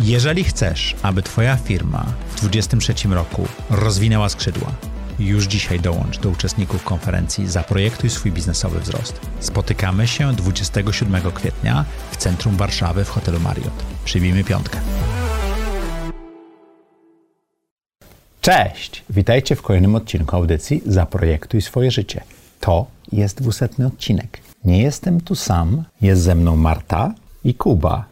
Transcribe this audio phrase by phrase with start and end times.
[0.00, 4.72] Jeżeli chcesz, aby Twoja firma w 2023 roku rozwinęła skrzydła,
[5.18, 9.20] już dzisiaj dołącz do uczestników konferencji Zaprojektuj swój biznesowy wzrost.
[9.40, 13.84] Spotykamy się 27 kwietnia w centrum Warszawy w hotelu Marriott.
[14.04, 14.78] Przybijmy piątkę.
[18.40, 19.04] Cześć!
[19.10, 22.20] Witajcie w kolejnym odcinku audycji Zaprojektuj swoje życie.
[22.60, 24.40] To jest dwusetny odcinek.
[24.64, 28.04] Nie jestem tu sam, jest ze mną Marta i Kuba,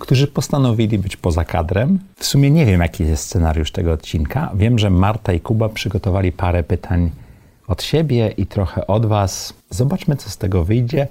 [0.00, 1.98] którzy postanowili być poza kadrem.
[2.16, 4.50] W sumie nie wiem, jaki jest scenariusz tego odcinka.
[4.54, 7.10] Wiem, że Marta i Kuba przygotowali parę pytań
[7.68, 9.54] od siebie i trochę od Was.
[9.70, 11.08] Zobaczmy, co z tego wyjdzie.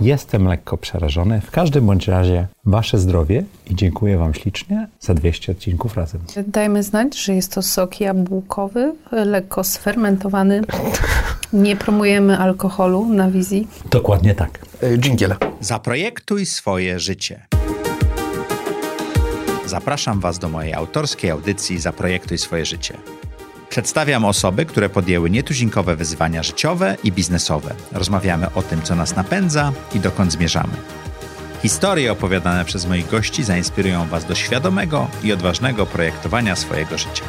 [0.00, 1.40] Jestem lekko przerażony.
[1.40, 6.20] W każdym bądź razie Wasze zdrowie i dziękuję Wam ślicznie za 200 odcinków razem.
[6.46, 10.62] Dajmy znać, że jest to sok jabłkowy, lekko sfermentowany.
[11.52, 13.68] Nie promujemy alkoholu na wizji.
[13.90, 14.66] Dokładnie tak.
[14.98, 15.34] Dżingiel.
[15.60, 17.46] Zaprojektuj swoje życie.
[19.66, 22.96] Zapraszam Was do mojej autorskiej audycji Zaprojektuj swoje życie.
[23.68, 27.74] Przedstawiam osoby, które podjęły nietuzinkowe wyzwania życiowe i biznesowe.
[27.92, 30.72] Rozmawiamy o tym, co nas napędza i dokąd zmierzamy.
[31.62, 37.24] Historie opowiadane przez moich gości zainspirują Was do świadomego i odważnego projektowania swojego życia.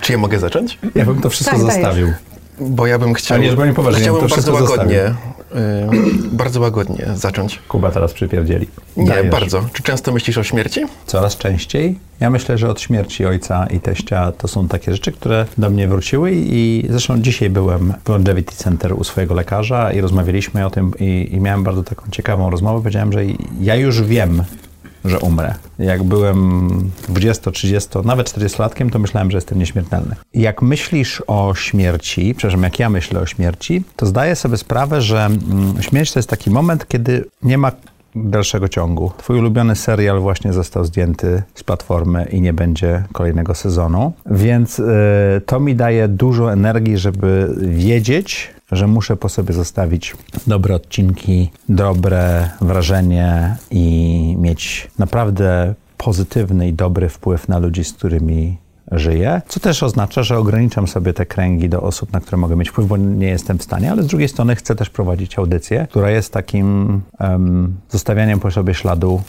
[0.00, 0.78] Czy ja mogę zacząć?
[0.94, 2.12] Ja bym to wszystko Tak, zostawił.
[2.60, 3.38] Bo ja bym chciał.
[3.38, 5.14] Ale nie, poważnie, chciałbym to bardzo łagodnie.
[6.32, 7.58] Bardzo łagodnie zacząć.
[7.68, 8.66] Kuba teraz przypierdzieli.
[8.96, 9.30] Nie, Dajesz.
[9.30, 9.64] bardzo.
[9.72, 10.80] Czy często myślisz o śmierci?
[11.06, 11.98] Coraz częściej.
[12.20, 15.88] Ja myślę, że od śmierci ojca i teścia to są takie rzeczy, które do mnie
[15.88, 20.92] wróciły i zresztą dzisiaj byłem w Longevity Center u swojego lekarza i rozmawialiśmy o tym
[21.00, 22.78] i, i miałem bardzo taką ciekawą rozmowę.
[22.78, 23.20] Powiedziałem, że
[23.60, 24.42] ja już wiem,
[25.08, 25.54] że umrę.
[25.78, 26.68] Jak byłem
[27.08, 30.16] 20, 30, nawet 40-latkiem, to myślałem, że jestem nieśmiertelny.
[30.34, 35.24] Jak myślisz o śmierci, przepraszam, jak ja myślę o śmierci, to zdaję sobie sprawę, że
[35.24, 37.72] mm, śmierć to jest taki moment, kiedy nie ma
[38.14, 39.12] dalszego ciągu.
[39.18, 44.84] Twój ulubiony serial właśnie został zdjęty z platformy i nie będzie kolejnego sezonu, więc y,
[45.46, 52.50] to mi daje dużo energii, żeby wiedzieć, że muszę po sobie zostawić dobre odcinki, dobre
[52.60, 58.56] wrażenie i mieć naprawdę pozytywny i dobry wpływ na ludzi, z którymi
[58.92, 62.70] żyję, co też oznacza, że ograniczam sobie te kręgi do osób, na które mogę mieć
[62.70, 66.10] wpływ, bo nie jestem w stanie, ale z drugiej strony chcę też prowadzić audycję, która
[66.10, 69.22] jest takim um, zostawianiem po sobie śladu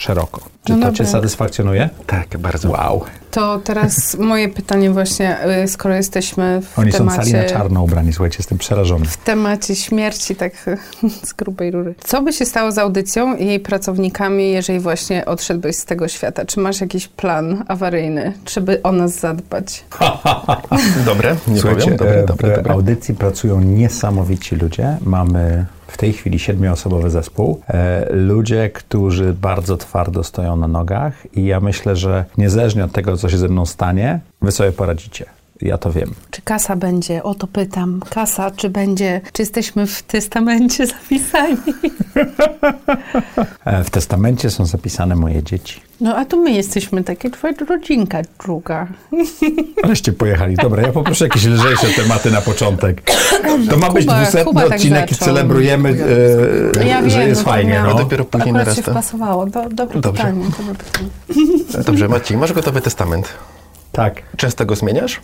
[0.00, 0.40] szeroko.
[0.64, 0.92] Czy No to dobra.
[0.92, 1.88] Cię satysfakcjonuje?
[2.06, 2.70] Tak, bardzo.
[2.70, 3.04] Wow.
[3.30, 7.18] To teraz moje pytanie właśnie, y, skoro jesteśmy w Oni są temacie...
[7.18, 9.04] cali na czarno ubrani, słuchajcie, jestem przerażony.
[9.06, 10.52] w temacie śmierci, tak
[11.24, 11.94] z grubej rury.
[12.04, 16.44] Co by się stało z audycją i jej pracownikami, jeżeli właśnie odszedłbyś z tego świata?
[16.44, 18.32] Czy masz jakiś plan awaryjny?
[18.44, 19.84] Czy by o nas zadbać?
[21.04, 21.96] Dobre, nie Słuchajcie, powiem.
[21.96, 22.72] Dobre, e, dobre, w dobre.
[22.72, 24.96] audycji pracują niesamowici ludzie.
[25.04, 27.60] Mamy w tej chwili siedmioosobowy zespół.
[27.68, 33.16] E, ludzie, którzy bardzo twardo stoją na nogach i ja myślę, że niezależnie od tego,
[33.16, 35.39] co się ze mną stanie, wy sobie poradzicie.
[35.62, 36.14] Ja to wiem.
[36.30, 37.22] Czy kasa będzie?
[37.22, 38.00] O to pytam.
[38.10, 39.20] Kasa, czy będzie?
[39.32, 41.56] Czy jesteśmy w testamencie zapisani?
[43.64, 45.80] E, w testamencie są zapisane moje dzieci.
[46.00, 48.86] No a tu my jesteśmy takie, twoja rodzinka druga.
[49.84, 50.56] Wreszcie pojechali.
[50.56, 53.02] Dobra, ja poproszę jakieś lżejsze tematy na początek.
[53.70, 55.88] To ma być Kuba- dwusetny Kuba tak odcinek i celebrujemy,
[56.76, 57.82] e, Ja że wiem, jest no to fajnie.
[57.84, 57.94] No.
[57.94, 59.46] Dopiero później Akurat się wpasowało.
[59.46, 60.22] Do, dobre Dobrze.
[60.24, 60.44] pytanie.
[60.58, 61.08] Dobre pytanie.
[61.86, 63.28] Dobrze, Maciej, masz gotowy testament.
[63.92, 64.22] Tak.
[64.36, 65.20] Często go zmieniasz?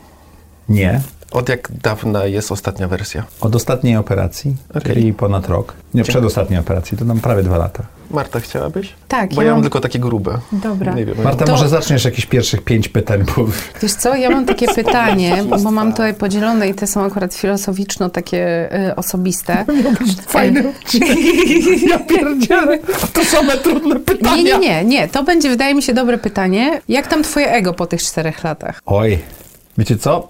[0.69, 1.01] Nie.
[1.31, 3.25] Od jak dawna jest ostatnia wersja?
[3.41, 4.95] Od ostatniej operacji, Okej.
[4.95, 5.75] czyli ponad rok.
[5.95, 7.83] Nie, przedostatniej operacji, to nam prawie dwa lata.
[8.11, 8.93] Marta, chciałabyś?
[9.09, 10.39] Tak, Bo ja ja mam mam- tylko takie grube.
[10.53, 10.95] Dobra.
[10.95, 11.17] Nie wiem.
[11.25, 13.47] Marta, To- może zaczniesz jakieś pierwszych pięć pytań, bo
[13.83, 18.11] Wiesz co, ja mam takie pytanie, bo mam tutaj podzielone i te są akurat filozoficzno
[18.11, 19.65] takie y, osobiste.
[20.27, 21.19] fajny odcinek.
[21.89, 22.79] Ja pierdzielę.
[23.15, 24.37] To same trudne pytania.
[24.37, 25.09] Nie, nie, nie, nie.
[25.09, 26.81] To będzie, wydaje mi się, dobre pytanie.
[26.89, 28.81] Jak tam twoje ego po tych czterech latach?
[28.87, 29.19] Oj,
[29.79, 30.29] wiecie co?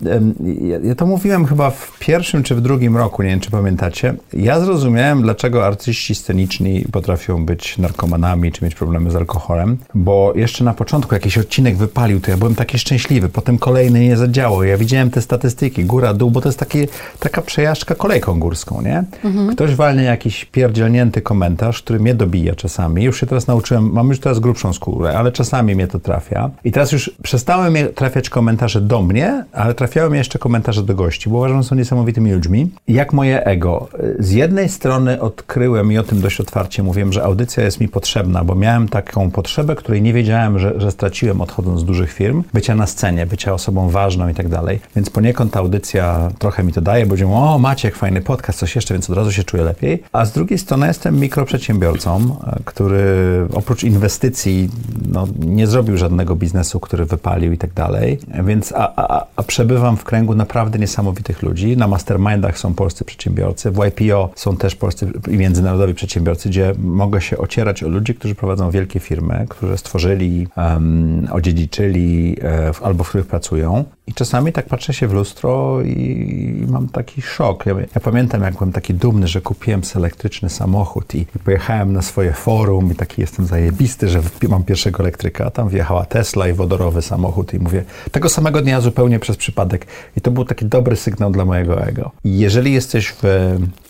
[0.61, 4.15] Ja, ja to mówiłem chyba w pierwszym czy w drugim roku, nie wiem czy pamiętacie.
[4.33, 10.65] Ja zrozumiałem, dlaczego artyści sceniczni potrafią być narkomanami czy mieć problemy z alkoholem, bo jeszcze
[10.65, 14.65] na początku jakiś odcinek wypalił, to ja byłem taki szczęśliwy, potem kolejny nie zadziałał.
[14.65, 16.79] Ja widziałem te statystyki, góra, dół, bo to jest taki,
[17.21, 19.05] taka przejażdżka kolejką górską, nie?
[19.53, 23.05] Ktoś walnie jakiś pierdzielnięty komentarz, który mnie dobija czasami.
[23.05, 26.51] Już się teraz nauczyłem, mam już teraz grubszą skórę, ale czasami mnie to trafia.
[26.65, 30.95] I teraz już przestały mnie trafiać komentarze do mnie, ale trafiały mi jeszcze komentarze do
[30.95, 32.71] gości, bo uważam, że są niesamowitymi ludźmi.
[32.89, 33.89] Jak moje ego.
[34.19, 38.45] Z jednej strony odkryłem i o tym dość otwarcie mówiłem, że audycja jest mi potrzebna,
[38.45, 42.75] bo miałem taką potrzebę, której nie wiedziałem, że, że straciłem odchodząc z dużych firm, bycia
[42.75, 44.81] na scenie, bycia osobą ważną i tak dalej.
[44.97, 48.75] Więc poniekąd ta audycja trochę mi to daje, bo mówią, o Maciek, fajny podcast, coś
[48.77, 50.03] jeszcze, więc od razu się czuję lepiej.
[50.13, 53.07] A z drugiej strony jestem mikroprzedsiębiorcą, który
[53.55, 54.71] oprócz inwestycji
[55.13, 58.19] no, nie zrobił żadnego biznesu, który wypalił i tak dalej.
[58.45, 61.77] Więc a, a, a przebywam w kręgu naprawdę niesamowitych ludzi.
[61.77, 67.21] Na mastermindach są polscy przedsiębiorcy, w YPO są też polscy i międzynarodowi przedsiębiorcy, gdzie mogę
[67.21, 72.37] się ocierać o ludzi, którzy prowadzą wielkie firmy, które stworzyli, um, odziedziczyli
[72.71, 73.85] uh, albo w których pracują.
[74.09, 77.67] I czasami tak patrzę się w lustro i, mam taki szok.
[77.67, 82.33] Ja, ja, pamiętam, jak byłem taki dumny, że kupiłem elektryczny samochód i, pojechałem na swoje
[82.33, 85.51] forum i taki jestem zajebisty, że mam pierwszego elektryka.
[85.51, 89.87] Tam wjechała Tesla i wodorowy samochód i mówię, tego samego dnia zupełnie przez przypadek.
[90.17, 92.11] I to był taki dobry sygnał dla mojego ego.
[92.25, 93.23] Jeżeli jesteś w,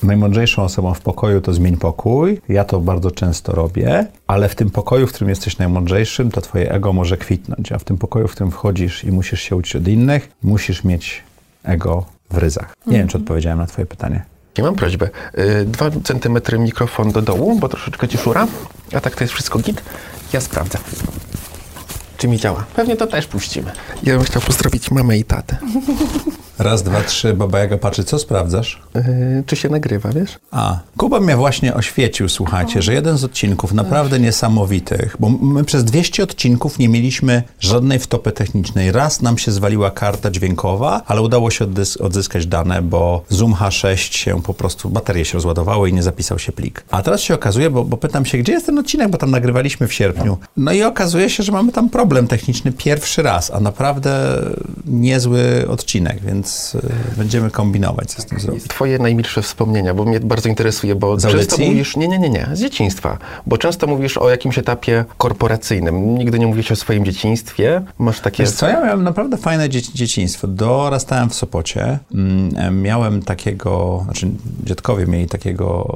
[0.02, 2.40] najmądrzejszą osobą w pokoju, to zmień pokój.
[2.48, 6.72] Ja to bardzo często robię, ale w tym pokoju, w którym jesteś najmądrzejszym, to twoje
[6.72, 7.72] ego może kwitnąć.
[7.72, 11.22] A w tym pokoju, w którym wchodzisz i musisz się uczyć od innych, musisz mieć
[11.64, 12.76] ego w ryzach.
[12.86, 14.24] Nie wiem, czy odpowiedziałem na twoje pytanie.
[14.58, 15.08] Ja mam prośbę.
[15.38, 18.46] Y, dwa centymetry mikrofon do dołu, bo troszeczkę ci szura.
[18.92, 19.82] A tak to jest wszystko git.
[20.32, 20.78] Ja sprawdzę,
[22.16, 22.64] czy mi działa.
[22.76, 23.72] Pewnie to też puścimy.
[24.02, 25.56] Ja bym chciał pozdrowić mamę i tatę.
[26.58, 28.04] Raz, dwa, trzy, Baba Jaga patrzy.
[28.04, 28.82] Co sprawdzasz?
[28.94, 29.02] Yy,
[29.46, 30.38] czy się nagrywa, wiesz?
[30.50, 35.84] A, Kuba mnie właśnie oświecił, słuchajcie, że jeden z odcinków naprawdę niesamowitych, bo my przez
[35.84, 38.92] 200 odcinków nie mieliśmy żadnej wtopy technicznej.
[38.92, 41.66] Raz nam się zwaliła karta dźwiękowa, ale udało się
[42.00, 46.52] odzyskać dane, bo Zoom H6 się po prostu, baterie się rozładowały i nie zapisał się
[46.52, 46.84] plik.
[46.90, 49.88] A teraz się okazuje, bo, bo pytam się, gdzie jest ten odcinek, bo tam nagrywaliśmy
[49.88, 50.38] w sierpniu.
[50.56, 54.42] No i okazuje się, że mamy tam problem techniczny pierwszy raz, a naprawdę
[54.84, 58.64] niezły odcinek, więc więc y, będziemy kombinować, co z tym zrobić.
[58.64, 62.48] Twoje najmilsze wspomnienia, bo mnie bardzo interesuje, bo z często mówisz, nie, nie, nie, nie,
[62.52, 67.82] z dzieciństwa, bo często mówisz o jakimś etapie korporacyjnym, nigdy nie mówisz o swoim dzieciństwie,
[67.98, 68.42] masz takie...
[68.42, 70.48] Wiesz co, ja miałem naprawdę fajne dzie dzieciństwo.
[70.48, 74.28] Dorastałem w Sopocie, mm, miałem takiego, znaczy
[74.64, 75.86] dziadkowie mieli takiego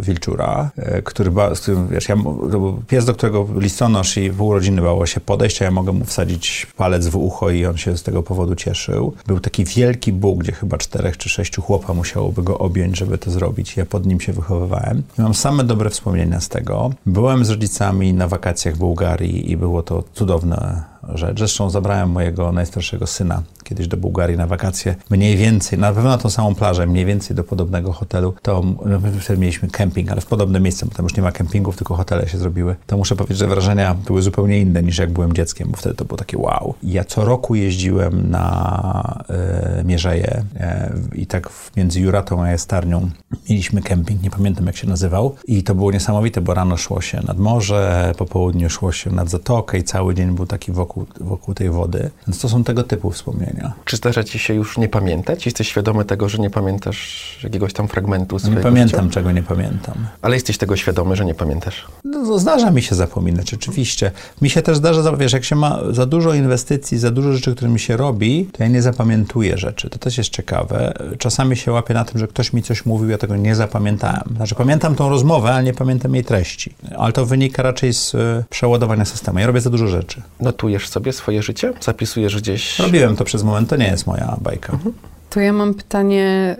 [0.00, 2.16] wilczura, e, który, z którym, wiesz, ja,
[2.52, 5.92] to był pies, do którego listonosz i pół rodziny bało się podejść, a ja mogę
[5.92, 9.14] mu wsadzić palec w ucho i on się z tego powodu cieszył.
[9.26, 13.30] Był taki wielki Bóg, gdzie chyba czterech czy sześciu chłopa musiałoby go objąć, żeby to
[13.30, 13.76] zrobić.
[13.76, 15.02] Ja pod nim się wychowywałem.
[15.18, 16.90] I mam same dobre wspomnienia z tego.
[17.06, 20.82] Byłem z rodzicami na wakacjach w Bułgarii i było to cudowne
[21.14, 21.38] rzecz.
[21.38, 26.18] Zresztą zabrałem mojego najstarszego syna kiedyś do Bułgarii na wakacje, mniej więcej, na pewno na
[26.18, 28.34] tą samą plażę, mniej więcej do podobnego hotelu.
[28.42, 31.76] To no, wtedy mieliśmy kemping, ale w podobne miejsce, bo tam już nie ma kempingów,
[31.76, 32.76] tylko hotele się zrobiły.
[32.86, 36.04] To muszę powiedzieć, że wrażenia były zupełnie inne niż jak byłem dzieckiem, bo wtedy to
[36.04, 36.74] było takie wow.
[36.82, 43.10] Ja co roku jeździłem na e, Mierzeję e, i tak między Juratą a Jastarnią
[43.50, 47.20] mieliśmy kemping, nie pamiętam jak się nazywał i to było niesamowite, bo rano szło się
[47.26, 51.54] nad morze, po południu szło się nad zatokę i cały dzień był taki wokół, wokół
[51.54, 52.10] tej wody.
[52.26, 53.59] Więc to są tego typu wspomnienia.
[53.84, 55.46] Czy zdarza ci się już nie pamiętać?
[55.46, 59.14] Jesteś świadomy tego, że nie pamiętasz jakiegoś tam fragmentu swojego Nie pamiętam, życia?
[59.14, 59.94] czego nie pamiętam.
[60.22, 61.86] Ale jesteś tego świadomy, że nie pamiętasz?
[62.04, 64.10] No, zdarza mi się zapominać, oczywiście.
[64.42, 67.78] Mi się też zdarza, wiesz, jak się ma za dużo inwestycji, za dużo rzeczy, którymi
[67.78, 69.90] się robi, to ja nie zapamiętuję rzeczy.
[69.90, 70.92] To też jest ciekawe.
[71.18, 74.22] Czasami się łapię na tym, że ktoś mi coś mówił, ja tego nie zapamiętałem.
[74.36, 76.74] Znaczy pamiętam tą rozmowę, ale nie pamiętam jej treści.
[76.98, 79.38] Ale to wynika raczej z e, przeładowania systemu.
[79.38, 80.22] Ja robię za dużo rzeczy.
[80.40, 81.72] Notujesz sobie swoje życie?
[81.80, 82.78] Zapisujesz gdzieś?
[82.78, 84.72] Robiłem to przez moment, to nie jest moja bajka.
[84.72, 84.92] Mhm.
[85.30, 86.56] To ja mam pytanie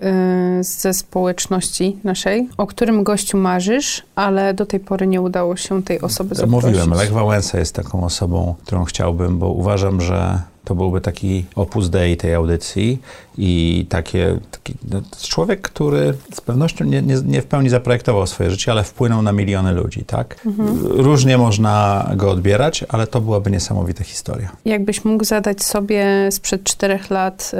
[0.61, 2.49] y, ze społeczności naszej.
[2.57, 6.64] O którym gościu marzysz, ale do tej pory nie udało się tej osoby zaprosić?
[6.64, 11.90] Mówiłem, Lech Wałęsa jest taką osobą, którą chciałbym, bo uważam, że to byłby taki opus
[11.90, 12.99] dei tej audycji
[13.38, 18.50] i takie, taki no, człowiek, który z pewnością nie, nie, nie, w pełni zaprojektował swoje
[18.50, 20.40] życie, ale wpłynął na miliony ludzi, tak?
[20.47, 20.79] Mhm.
[20.83, 24.50] Różnie można go odbierać, ale to byłaby niesamowita historia.
[24.64, 27.52] Jakbyś mógł zadać sobie sprzed czterech lat,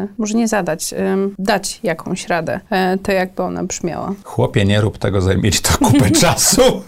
[0.00, 0.98] yy, może nie zadać, yy,
[1.38, 4.14] dać jakąś radę, yy, to jakby ona brzmiała?
[4.24, 6.82] Chłopie, nie rób tego, zajmie ci to kupę czasu.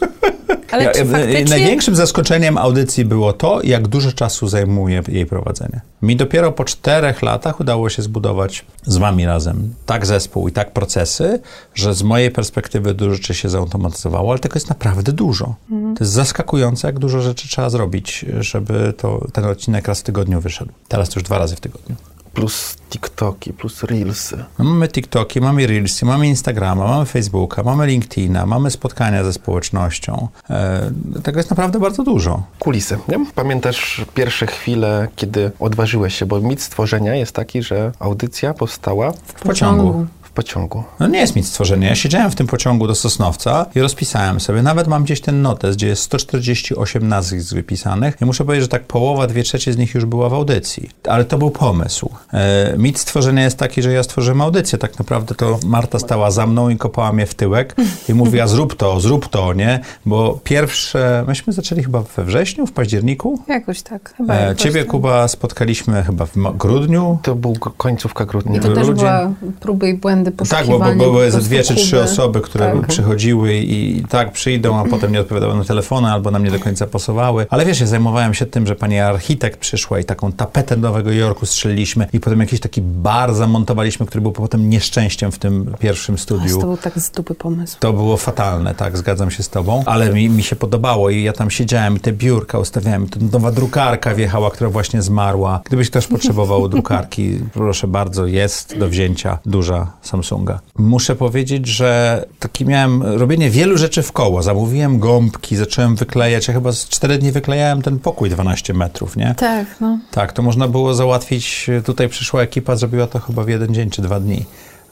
[0.71, 1.45] Ale ja, faktycznie...
[1.45, 5.60] Największym zaskoczeniem audycji było to, jak dużo czasu zajmuje jej prowadzenie.
[6.03, 10.73] Mi dopiero po czterech latach udało się zbudować z wami razem tak zespół i tak
[10.73, 11.41] procesy,
[11.75, 15.55] że z mojej perspektywy dużo rzeczy się zautomatyzowało, ale tego jest naprawdę dużo.
[15.71, 15.97] Mhm.
[15.97, 20.41] To jest zaskakujące, jak dużo rzeczy trzeba zrobić, żeby to, ten odcinek raz w tygodniu
[20.41, 20.73] wyszedł.
[20.89, 21.97] Teraz to już dwa razy w tygodniu.
[22.35, 24.45] Plus TikToki, plus Reelsy.
[24.59, 30.29] No mamy TikToki, mamy Reelsy, mamy Instagrama, mamy Facebooka, mamy LinkedIna, mamy spotkania ze społecznością.
[30.51, 30.91] E,
[31.23, 32.43] tego jest naprawdę bardzo dużo.
[32.59, 33.27] Kulisy, nie?
[33.35, 39.35] Pamiętasz pierwsze chwile, kiedy odważyłeś się, bo mit stworzenia jest taki, że audycja powstała W
[39.35, 40.07] pociągu.
[40.45, 40.85] Pociągu.
[41.01, 41.87] No nie jest nic stworzenie.
[41.87, 44.63] Ja siedziałem w tym pociągu do Sosnowca i rozpisałem sobie.
[44.63, 48.85] Nawet mam gdzieś ten notes, gdzie jest 148 nazwisk wypisanych i muszę powiedzieć, że tak
[48.85, 50.89] połowa, dwie trzecie z nich już była w audycji.
[51.09, 52.11] Ale to był pomysł.
[52.33, 54.79] E, mit stworzenia jest taki, że ja stworzyłem audycję.
[54.79, 57.77] Tak naprawdę to Marta stała za mną i kopała mnie w tyłek
[58.09, 59.81] i mówiła zrób to, zrób to, nie?
[60.07, 63.43] Bo pierwsze, myśmy zaczęli chyba we wrześniu, w październiku.
[63.49, 64.15] Jakoś tak.
[64.17, 64.91] Chyba E, jakoś ciebie, tak.
[64.91, 67.19] Kuba, spotkaliśmy chyba w grudniu.
[67.23, 68.57] To był końcówka grudnia.
[68.57, 68.95] I to też grudzień.
[68.97, 72.03] była próby i błędy, Tak, bo, poszukiwanie bo były ze dwie czy trzy Kuby.
[72.03, 72.87] osoby, które Tak.
[72.87, 76.87] przychodziły i, tak przyjdą, a potem nie odpowiadały na telefony albo nam nie do końca
[76.87, 77.47] pasowały.
[77.51, 81.47] Ale wiesz, ja zajmowałem się tym, że pani architekt przyszła i taką tapetę Nowego Jorku
[81.47, 86.23] strzeliliśmy i potem jakiś taki bar zamontowaliśmy, który był potem nieszczęściem w tym pierwszym To
[86.23, 86.59] studiu.
[86.61, 87.77] był tak z dupy pomysł.
[87.81, 91.33] To było fatalne, tak, zgadzam się z tobą, ale mi, mi się podobało i ja
[91.33, 95.61] tam siedziałem i te biurka ustawiałem, i to nowa drukarka wjechała, która właśnie zmarła.
[95.65, 100.61] Gdybyś ktoś potrzebował drukarki, proszę bardzo, jest do wzięcia duża Samsunga.
[100.79, 104.43] Muszę powiedzieć, że taki miałem robienie wielu rzeczy w koło.
[104.43, 109.35] Zamówiłem gąbki, zacząłem wyklejać, ja chyba z cztery dni wyklejałem ten pokój 12 metrów, nie?
[109.37, 109.99] Tak, no.
[110.11, 111.71] Tak, to można było załatwić.
[111.85, 114.45] Tutaj przyszła ekipa, zrobiła to chyba w jeden dzień czy dwa dni.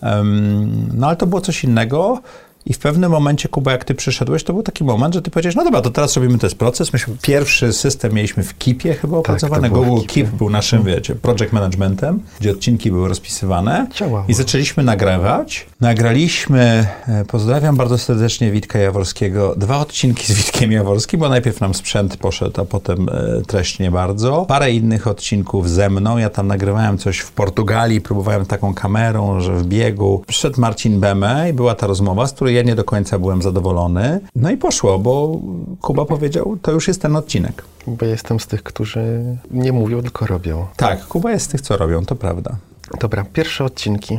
[0.02, 2.20] Em, no ale to było coś innego.
[2.68, 5.56] I w pewnym momencie, Kuba, jak ty przyszedłeś, to był taki moment, że ty powiedziałeś,
[5.56, 6.92] no dobra, to teraz robimy ten proces.
[6.92, 9.68] Myśmy pierwszy system mieliśmy w Kipie chyba opracowany.
[9.68, 10.06] to było w Google.
[10.06, 13.86] Keep był naszym, wiecie, project managementem, gdzie odcinki były rozpisywane.
[13.94, 14.24] Działało.
[14.28, 15.66] I zaczęliśmy nagrywać.
[15.80, 21.74] Nagraliśmy, e, pozdrawiam bardzo serdecznie Witka Jaworskiego, dwa odcinki z Witkiem Jaworskim, bo najpierw nam
[21.74, 24.44] sprzęt poszedł, a potem e, treść nie bardzo.
[24.48, 26.18] Parę innych odcinków ze mną.
[26.18, 30.22] Ja tam nagrywałem coś w Portugalii, próbowałem taką kamerą, że w biegu.
[30.26, 34.20] Przyszedł Marcin Beme i była ta rozmowa, z której ja nie do końca byłem zadowolony.
[34.36, 35.40] No i poszło, bo
[35.80, 37.64] Kuba powiedział, to już jest ten odcinek.
[37.86, 40.66] Bo ja jestem z tych, którzy nie mówią, tylko robią.
[40.76, 42.56] Tak, Kuba jest z tych, co robią, to prawda.
[43.00, 44.18] Dobra, pierwsze odcinki.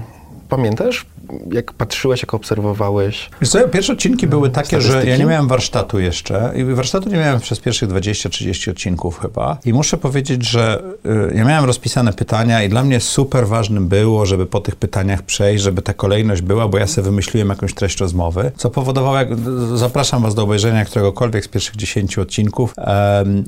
[0.50, 1.06] Pamiętasz,
[1.52, 3.30] jak patrzyłeś, jak obserwowałeś?
[3.42, 7.18] Wiesz co, pierwsze odcinki były takie, że ja nie miałem warsztatu jeszcze i warsztatu nie
[7.18, 10.84] miałem przez pierwszych 20-30 odcinków chyba i muszę powiedzieć, że
[11.32, 15.22] y, ja miałem rozpisane pytania i dla mnie super ważnym było, żeby po tych pytaniach
[15.22, 19.30] przejść, żeby ta kolejność była, bo ja sobie wymyśliłem jakąś treść rozmowy, co powodowało, jak,
[19.76, 22.74] zapraszam was do obejrzenia któregokolwiek z pierwszych 10 odcinków,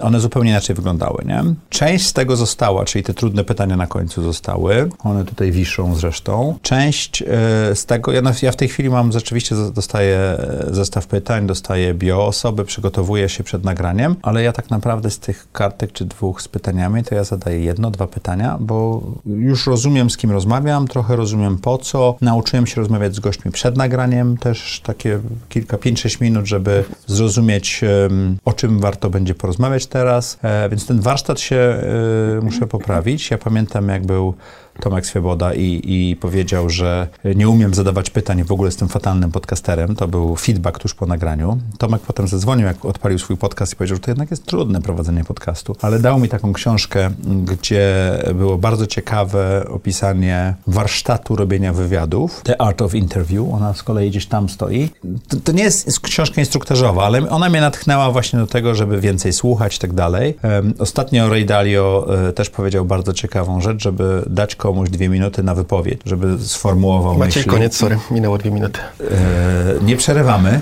[0.01, 1.43] one zupełnie inaczej wyglądały, nie?
[1.69, 6.57] Część z tego została, czyli te trudne pytania na końcu zostały, one tutaj wiszą zresztą.
[6.61, 11.47] Część e, z tego, ja, ja w tej chwili mam rzeczywiście, dostaję e, zestaw pytań,
[11.47, 16.05] dostaję bio osoby, przygotowuję się przed nagraniem, ale ja tak naprawdę z tych kartek czy
[16.05, 20.87] dwóch z pytaniami, to ja zadaję jedno, dwa pytania, bo już rozumiem, z kim rozmawiam,
[20.87, 22.15] trochę rozumiem po co.
[22.21, 27.81] Nauczyłem się rozmawiać z gośćmi przed nagraniem, też takie kilka, pięć, sześć minut, żeby zrozumieć,
[28.45, 30.39] o czym warto będzie porozmawiać teraz.
[30.41, 33.31] E, więc ten warsztat się e, muszę poprawić.
[33.31, 34.33] Ja pamiętam, jak był
[34.79, 39.95] Tomek Swoboda i, i powiedział, że nie umiem zadawać pytań, w ogóle jestem fatalnym podcasterem.
[39.95, 41.57] To był feedback tuż po nagraniu.
[41.77, 45.23] Tomek potem zadzwonił, jak odpalił swój podcast i powiedział, że to jednak jest trudne prowadzenie
[45.23, 45.75] podcastu.
[45.81, 47.09] Ale dał mi taką książkę,
[47.45, 52.41] gdzie było bardzo ciekawe opisanie warsztatu robienia wywiadów.
[52.43, 53.53] The Art of Interview.
[53.53, 54.89] Ona z kolei gdzieś tam stoi.
[55.27, 59.33] To, to nie jest książka instruktażowa, ale ona mnie natchnęła właśnie do tego, żeby więcej
[59.33, 60.37] słuchać i tak dalej.
[60.79, 65.55] Ostatnio Ray Dalio e, też powiedział bardzo ciekawą rzecz, żeby dać komuś dwie minuty na
[65.55, 67.51] wypowiedź, żeby sformułował Maciej, myśli.
[67.51, 68.79] koniec, sorry, minęło dwie minuty.
[69.01, 70.59] E, nie przerywamy.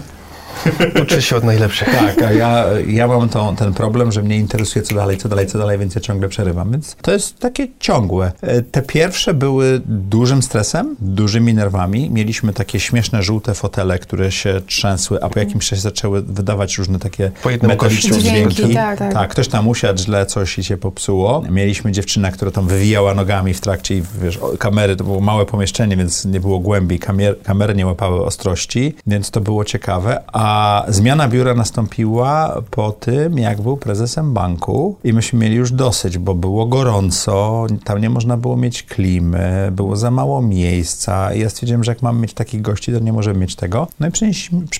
[1.04, 1.90] Uczy się od najlepszych.
[1.90, 5.48] Tak, a ja, ja mam tą, ten problem, że mnie interesuje co dalej, co dalej,
[5.48, 6.72] co dalej, więc ja ciągle przerywam.
[6.72, 8.32] Więc to jest takie ciągłe.
[8.42, 12.10] E, Te pierwsze były dużym stresem, dużymi nerwami.
[12.10, 17.00] Mieliśmy takie śmieszne, żółte fotele, które się trzęsły, a po jakimś czasie zaczęły wydawać różne
[17.00, 18.56] takie Po jednym metaliczne dźwięki.
[18.56, 19.14] Dźwięki, tak, tak.
[19.14, 21.44] tak, ktoś tam usiadł źle, coś i się popsuło.
[21.50, 25.98] Mieliśmy dziewczynę, która tam wywijała nogami w trakcie i wiesz, kamery, to było małe pomieszczenie,
[25.98, 30.24] więc nie było głębi, kamer, kamery nie łapały ostrości, więc to było ciekawe.
[30.42, 36.18] A zmiana biura nastąpiła po tym, jak był prezesem banku i myśmy mieli już dosyć,
[36.18, 41.50] bo było gorąco, tam nie można było mieć klimy, było za mało miejsca i ja
[41.50, 43.88] stwierdziłem, że jak mamy mieć takich gości, to nie możemy mieć tego.
[44.00, 44.12] No i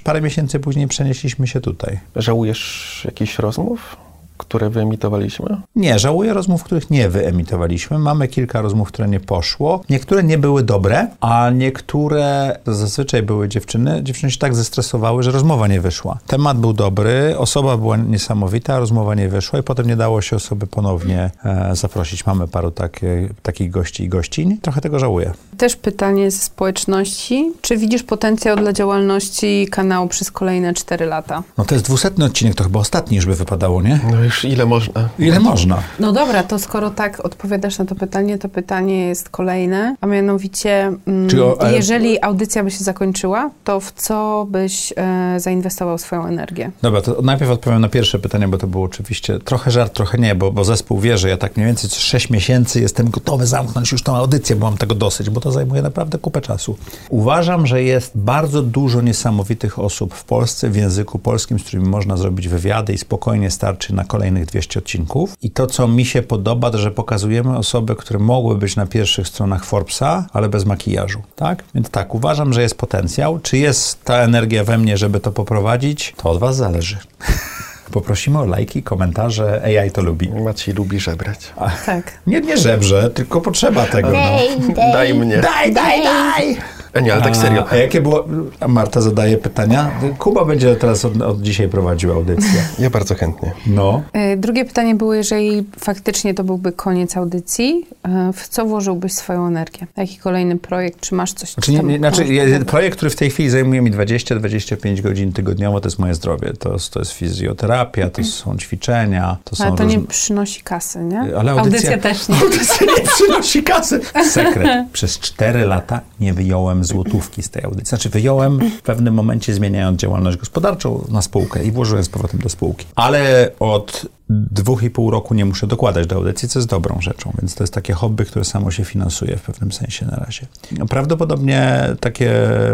[0.04, 2.00] parę miesięcy później przenieśliśmy się tutaj.
[2.16, 3.98] Żałujesz jakichś rozmów,
[4.40, 5.62] które wyemitowaliśmy?
[5.76, 8.00] Nie, żałuję rozmów, których nie wyemitowaliśmy.
[8.00, 9.82] Mamy kilka rozmów, które nie poszło.
[9.90, 15.32] Niektóre nie były dobre, a niektóre, to zazwyczaj były dziewczyny, dziewczyny się tak zestresowały, że
[15.32, 16.18] rozmowa nie wyszła.
[16.28, 20.68] Temat był dobry, osoba była niesamowita, rozmowa nie wyszła i potem nie dało się osoby
[20.68, 22.26] ponownie e, zaprosić.
[22.26, 24.58] Mamy paru takie, takich gości i gościń.
[24.62, 25.32] Trochę tego żałuję.
[25.58, 27.52] Też pytanie ze społeczności.
[27.62, 31.44] Czy widzisz potencjał dla działalności kanału przez kolejne 4 lata?
[31.58, 34.00] No to jest dwusetny odcinek, to chyba ostatni już by wypadało, nie?
[34.12, 35.10] No już ile można?
[35.20, 35.78] Ile można?
[36.00, 40.92] No dobra, to skoro tak odpowiadasz na to pytanie, to pytanie jest kolejne, a mianowicie,
[41.08, 46.26] mm, o- ale- jeżeli audycja by się zakończyła, to w co byś e, zainwestował swoją
[46.26, 46.72] energię?
[46.82, 50.36] Dobra, to najpierw odpowiem na pierwsze pytanie, bo to było oczywiście trochę żart, trochę nie,
[50.36, 53.92] bo, bo zespół wie, że ja tak mniej więcej co 6 miesięcy jestem gotowy zamknąć
[53.92, 56.78] już tą audycję, bo mam tego dosyć, bo to zajmuje naprawdę kupę czasu.
[57.10, 62.18] Uważam, że jest bardzo dużo niesamowitych osób w Polsce w języku polskim, z którymi można
[62.18, 65.36] zrobić wywiady i spokojnie starczy na kolejnych 200 odcinków.
[65.42, 69.28] I to, co mi się podoba, to że pokazujemy osoby, które mogły być na pierwszych
[69.28, 71.64] stronach Forbesa, ale bez makijażu, tak?
[71.76, 73.40] Więc tak, uważam, że jest potencjał.
[73.40, 76.14] Czy jest ta energia we mnie, żeby to poprowadzić?
[76.18, 76.98] To od was zależy.
[77.92, 79.62] Poprosimy o lajki, komentarze.
[79.64, 80.30] AI to lubi.
[80.30, 81.54] Maciej lubi żebrać.
[81.86, 82.20] Tak.
[82.28, 84.10] Nie, nie żebrze, tylko potrzeba tego.
[84.12, 84.76] No.
[84.76, 85.38] Daj mnie.
[85.38, 86.58] Daj, daj, daj!
[86.94, 87.66] E, nie, ale tak serio.
[87.72, 88.26] A jakie było...
[88.60, 89.92] A Marta zadaje pytania.
[90.20, 92.64] Kuba będzie teraz od, od dzisiaj prowadził audycję.
[92.80, 93.52] Ja bardzo chętnie.
[93.68, 94.02] No.
[94.14, 99.48] E, Drugie pytanie było, jeżeli faktycznie to byłby koniec audycji, e, w co włożyłbyś swoją
[99.48, 99.88] energię?
[99.98, 101.00] Jaki kolejny projekt?
[101.00, 101.54] Czy masz coś?
[101.54, 102.26] Znaczy, nie, nie, znaczy
[102.68, 106.54] projekt, który w tej chwili zajmuje mi 20-25 godzin tygodniowo, to jest moje zdrowie.
[106.60, 110.00] To, jest- to jest fizjoterapia, to są ćwiczenia, to są Ale to różne...
[110.02, 111.38] nie przynosi kasy, nie?
[111.38, 112.36] Ale audycja, też nie.
[112.42, 114.00] Audycja nie przynosi kasy.
[114.30, 114.88] Sekret.
[114.94, 117.86] Przez 4 lata nie wyjąłem złotówki z tej audycji.
[117.86, 122.50] Znaczy wyjąłem w pewnym momencie zmieniając działalność gospodarczą na spółkę i włożyłem z powrotem do
[122.50, 122.86] spółki.
[122.96, 127.34] Ale od dwóch i pół roku nie muszę dokładać do audycji, co jest dobrą rzeczą,
[127.42, 130.48] więc to jest takie hobby, które samo się finansuje w pewnym sensie na razie.
[130.90, 132.32] Prawdopodobnie takie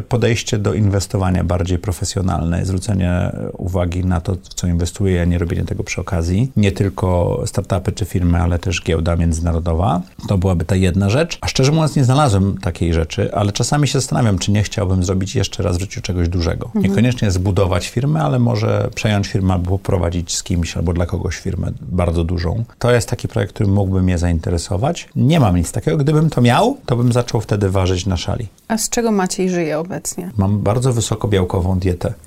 [0.10, 5.66] podejście do inwestowania bardziej profesjonalne, zwrócenie uwagi na to, w co inwestuję, a nie robienie
[5.66, 6.52] tego przy okazji.
[6.56, 10.02] Nie tylko startupy czy firmy, ale też giełda międzynarodowa.
[10.28, 11.38] To byłaby ta jedna rzecz.
[11.42, 15.36] A szczerze mówiąc, nie znalazłem takiej rzeczy, ale czasami się zastanawiam, czy nie chciałbym zrobić
[15.36, 16.72] jeszcze raz w życiu czegoś dużego.
[16.76, 21.72] Niekoniecznie zbudować firmę, ale może przejąć firmę albo prowadzić z kimś, albo dla kogoś firmę
[21.82, 22.64] bardzo dużą.
[22.80, 25.10] To jest taki projekt, który mógłby mnie zainteresować.
[25.16, 25.98] Nie mam nic takiego.
[25.98, 28.48] Gdybym to miał, to bym zaczął wtedy ważyć na szali.
[28.68, 30.32] A z czego Maciej żyje obecnie?
[30.38, 32.14] Mam bardzo wysokobiałkową dietę.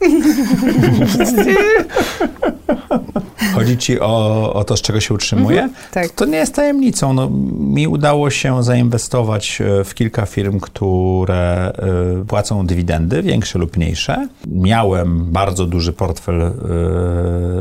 [3.55, 5.69] Chodzi ci o, o to, z czego się utrzymuje?
[5.93, 6.09] tak.
[6.11, 7.13] To nie jest tajemnicą.
[7.13, 11.73] No, mi udało się zainwestować e, w kilka firm, które
[12.21, 14.29] e, płacą dywidendy, większe lub mniejsze.
[14.47, 16.53] Miałem bardzo duży portfel e,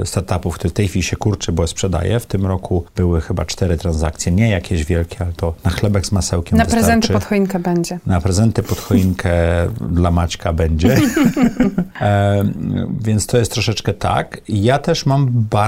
[0.05, 2.19] startupów, który w tej chwili się kurczy, bo je sprzedaję.
[2.19, 6.11] W tym roku były chyba cztery transakcje, nie jakieś wielkie, ale to na chlebek z
[6.11, 6.85] masełkiem Na wystarczy.
[6.85, 7.99] prezenty pod choinkę będzie.
[8.05, 9.33] Na prezenty pod choinkę
[9.91, 10.97] dla Maćka będzie.
[12.01, 12.43] e,
[13.01, 14.41] więc to jest troszeczkę tak.
[14.49, 15.66] Ja też mam bardzo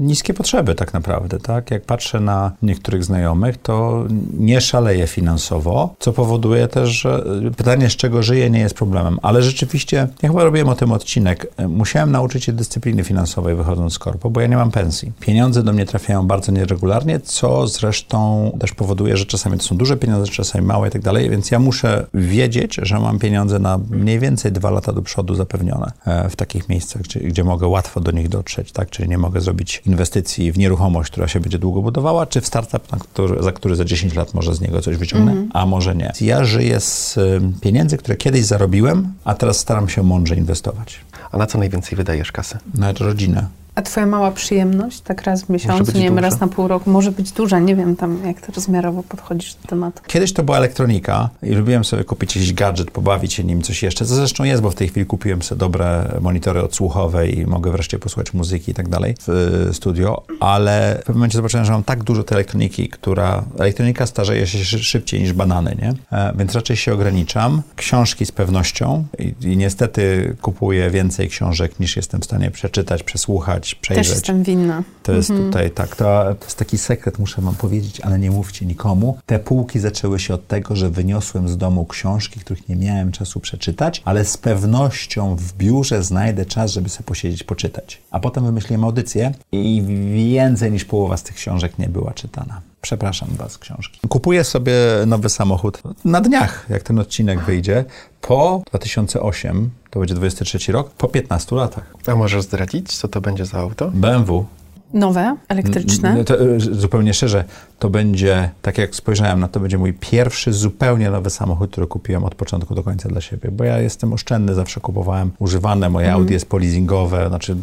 [0.00, 1.70] niskie potrzeby tak naprawdę, tak?
[1.70, 4.04] Jak patrzę na niektórych znajomych, to
[4.38, 7.24] nie szaleję finansowo, co powoduje też, że
[7.56, 9.18] pytanie z czego żyję nie jest problemem.
[9.22, 13.98] Ale rzeczywiście, ja chyba robiłem o tym odcinek, musiałem nauczyć się dyscypliny finansowej wychodząc z
[13.98, 15.12] korpo, bo ja nie mam pensji.
[15.20, 19.96] Pieniądze do mnie trafiają bardzo nieregularnie, co zresztą też powoduje, że czasami to są duże
[19.96, 24.18] pieniądze, czasami małe i tak dalej, więc ja muszę wiedzieć, że mam pieniądze na mniej
[24.18, 28.10] więcej dwa lata do przodu zapewnione e, w takich miejscach, gdzie, gdzie mogę łatwo do
[28.10, 28.90] nich dotrzeć, tak?
[28.90, 32.92] Czyli nie mogę zrobić inwestycji w nieruchomość, która się będzie długo budowała, czy w startup,
[32.92, 36.12] na który, za który za 10 lat może z niego coś wyciągnę, a może nie.
[36.20, 37.18] Ja żyję z
[37.60, 41.00] pieniędzy, które kiedyś zarobiłem, a teraz staram się mądrze inwestować.
[41.32, 42.58] A na co najwięcej wydajesz kasy?
[42.74, 43.46] Na rodzinę.
[43.74, 47.12] A twoja mała przyjemność, tak raz w miesiącu, nie wiem, raz na pół roku, może
[47.12, 50.02] być duża, nie wiem tam, jak ty rozmiarowo podchodzisz do tematu.
[50.06, 54.04] Kiedyś to była elektronika i lubiłem sobie kupić jakiś gadżet, pobawić się nim, coś jeszcze.
[54.06, 57.98] Co zresztą jest, bo w tej chwili kupiłem sobie dobre monitory odsłuchowe i mogę wreszcie
[57.98, 59.28] posłuchać muzyki i tak dalej w
[59.70, 63.44] y, studio, ale w pewnym momencie zobaczyłem, że mam tak dużo tej elektroniki, która...
[63.58, 66.18] Elektronika starzeje się szy- szybciej niż banany, nie?
[66.18, 67.62] E, więc raczej się ograniczam.
[67.76, 73.61] Książki z pewnością i, i niestety kupuję więcej książek niż jestem w stanie przeczytać, przesłuchać,
[73.62, 74.06] przejrzeć.
[74.06, 74.82] Też jestem winna.
[75.02, 76.04] To jest tutaj tak, to,
[76.38, 79.18] to jest taki sekret, muszę wam powiedzieć, ale nie mówcie nikomu.
[79.26, 83.40] Te półki zaczęły się od tego, że wyniosłem z domu książki, których nie miałem czasu
[83.40, 88.02] przeczytać, ale z pewnością w biurze znajdę czas, żeby sobie posiedzieć, poczytać.
[88.10, 89.82] A potem wymyśliłem audycję i
[90.14, 92.71] więcej niż połowa z tych książek nie była czytana.
[92.82, 94.00] Przepraszam was, książki.
[94.08, 94.74] Kupuję sobie
[95.06, 97.84] nowy samochód na dniach, jak ten odcinek wyjdzie,
[98.20, 101.94] po 2008, to będzie 23 rok, po 15 latach.
[102.06, 103.90] A możesz zdradzić, co to będzie za auto?
[103.94, 104.46] BMW
[104.94, 106.24] Nowe, elektryczne?
[106.24, 107.44] To, e, zupełnie szczerze,
[107.78, 112.24] to będzie, tak jak spojrzałem na to, będzie mój pierwszy zupełnie nowy samochód, który kupiłem
[112.24, 116.22] od początku do końca dla siebie, bo ja jestem oszczędny, zawsze kupowałem używane, moje Mhm.
[116.22, 117.56] Audi jest polizingowe, znaczy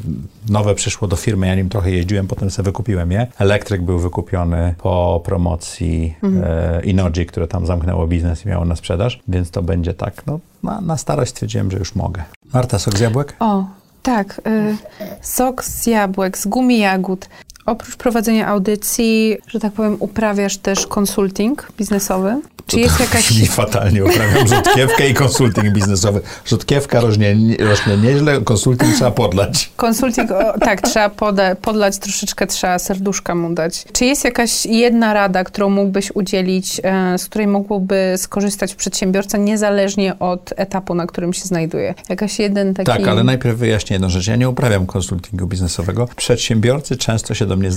[0.50, 3.28] nowe przyszło do firmy, ja nim trochę jeździłem, potem sobie wykupiłem je.
[3.40, 6.44] Elektryk był wykupiony po promocji Mhm.
[6.48, 10.40] e, Inoji, które tam zamknęło biznes i miało na sprzedaż, więc to będzie tak, no
[10.64, 12.24] na, na starość stwierdziłem, że już mogę.
[12.54, 13.36] Marta, sok z jabłek?
[13.40, 13.66] O,
[14.04, 14.42] tak.
[14.48, 14.78] Y,
[15.22, 17.30] sok z jabłek, z gumi jagód.
[17.70, 22.42] Oprócz prowadzenia audycji, że tak powiem, uprawiasz też konsulting biznesowy?
[22.70, 23.28] Czy jest jakaś...
[23.28, 26.22] Brzmi fatalnie, uprawiam rzutkiewkę i konsulting biznesowy.
[26.46, 29.72] Rzutkiewka rośnie, rośnie nieźle, konsulting trzeba podlać.
[29.76, 33.86] Konsulting, o, tak, trzeba poda, podlać troszeczkę, trzeba serduszka mu dać.
[33.94, 40.20] Czy jest jakaś jedna rada, którą mógłbyś udzielić, e, z której mógłby skorzystać przedsiębiorca, niezależnie
[40.20, 41.94] od etapu, na którym się znajduje?
[42.10, 42.92] Jakaś jeden taki...
[42.92, 44.28] Tak, ale najpierw wyjaśnię jedną rzecz.
[44.28, 46.08] Ja nie uprawiam konsultingu biznesowego.
[46.16, 47.72] Przedsiębiorcy często się do mnie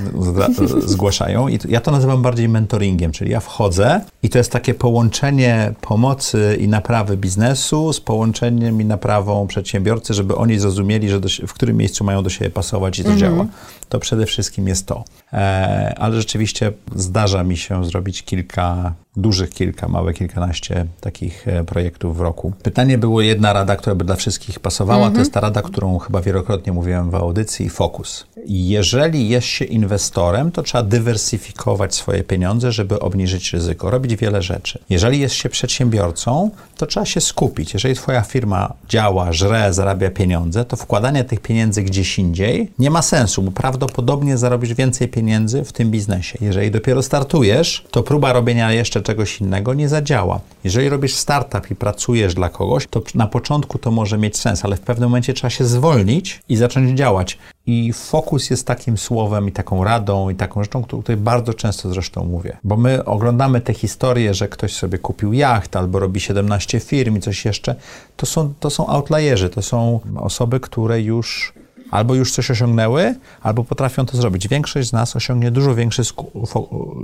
[0.95, 5.75] zgłaszają i ja to nazywam bardziej mentoringiem, czyli ja wchodzę i to jest takie połączenie
[5.81, 11.53] pomocy i naprawy biznesu z połączeniem i naprawą przedsiębiorcy, żeby oni zrozumieli, że do, w
[11.53, 13.47] którym miejscu mają do siebie pasować i to działa.
[13.89, 15.05] To przede wszystkim jest to.
[15.33, 22.17] E, ale rzeczywiście zdarza mi się zrobić kilka, dużych kilka, małe kilkanaście takich e, projektów
[22.17, 22.53] w roku.
[22.63, 25.11] Pytanie było jedna rada, która by dla wszystkich pasowała.
[25.11, 28.27] To jest ta rada, którą chyba wielokrotnie mówiłem w audycji, fokus.
[28.47, 34.79] Jeżeli jest się inwestorem, to trzeba dywersyfikować swoje pieniądze, żeby obniżyć ryzyko, robić wiele rzeczy.
[34.91, 37.75] Jeżeli jest się przedsiębiorcą, to trzeba się skupić.
[37.75, 43.03] Jeżeli twoja firma działa, żre, zarabia pieniądze, to wkładanie tych pieniędzy gdzieś indziej nie ma
[43.03, 45.22] sensu, bo prawdopodobnie zarobisz więcej pieniędzy
[45.65, 46.39] w tym biznesie.
[46.41, 50.41] Jeżeli dopiero startujesz, to próba robienia jeszcze czegoś innego nie zadziała.
[50.65, 54.77] Jeżeli robisz startup i pracujesz dla kogoś, to na początku to może mieć sens, ale
[54.77, 57.39] w pewnym momencie trzeba się zwolnić i zacząć działać.
[57.67, 61.91] I fokus jest takim słowem i taką radą i taką rzeczą, o której bardzo często
[61.91, 62.57] zresztą mówię.
[62.65, 67.21] Bo my oglądamy te historie, że ktoś sobie kupił jacht albo robi 17 firm i
[67.21, 67.75] coś jeszcze.
[68.17, 71.53] To są, to są outlayerzy, to są osoby, które już
[71.93, 74.49] albo już coś osiągnęły, albo potrafią to zrobić.
[74.49, 76.03] Większość z nas osiągnie dużo większy,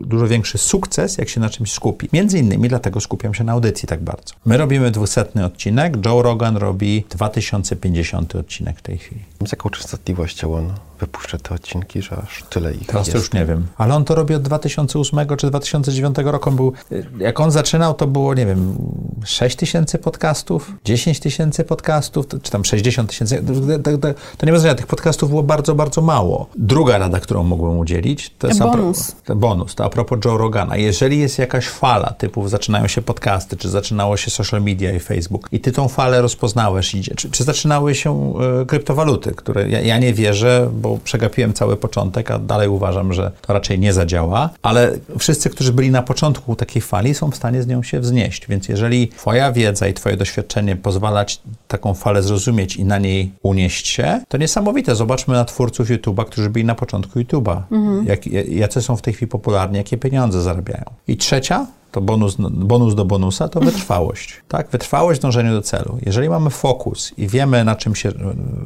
[0.04, 2.08] dużo większy sukces, jak się na czymś skupi.
[2.12, 4.34] Między innymi dlatego skupiam się na audycji tak bardzo.
[4.46, 9.20] My robimy dwusetny odcinek, Joe Rogan robi 2050 odcinek w tej chwili.
[9.46, 13.12] Z jaką częstotliwością on wypuszcza te odcinki, że aż tyle ich Teraz jest?
[13.12, 13.66] to już nie wiem.
[13.76, 16.50] Ale on to robi od 2008 czy 2009 roku.
[16.50, 16.72] On był,
[17.18, 18.76] jak on zaczynał, to było, nie wiem,
[19.24, 23.42] 6 tysięcy podcastów, 10 tysięcy podcastów, czy tam 60 tysięcy.
[23.46, 24.08] To, to, to,
[24.38, 26.46] to nie ma znaczenia, tych podcastów było bardzo, bardzo mało.
[26.56, 28.60] Druga rada, którą mogłem udzielić, to jest...
[28.60, 29.12] pro- Bonus.
[29.24, 30.76] to bonus, to a propos Joe Rogana.
[30.76, 35.48] Jeżeli jest jakaś fala, typu zaczynają się podcasty, czy zaczynało się social media i Facebook
[35.52, 39.98] i ty tą falę rozpoznałeś, idzie, czy, czy zaczynały się e, kryptowaluty, które ja, ja
[39.98, 44.92] nie wierzę, bo przegapiłem cały początek, a dalej uważam, że to raczej nie zadziała, ale
[45.18, 48.68] wszyscy, którzy byli na początku takiej fali, są w stanie z nią się wznieść, więc
[48.68, 53.88] jeżeli twoja wiedza i twoje doświadczenie pozwala ci taką falę zrozumieć i na niej unieść
[53.88, 54.94] się, to niesamowite.
[54.94, 57.62] Zobaczmy na twórców YouTube'a, którzy byli na początku YouTube'a.
[58.04, 60.84] Jak, jacy są w tej chwili popularni, jakie pieniądze zarabiają.
[61.08, 64.42] I trzecia, to bonus, bonus do bonusa, to wytrwałość.
[64.48, 65.98] Tak, wytrwałość w dążeniu do celu.
[66.06, 68.12] Jeżeli mamy fokus i wiemy, na czym się e,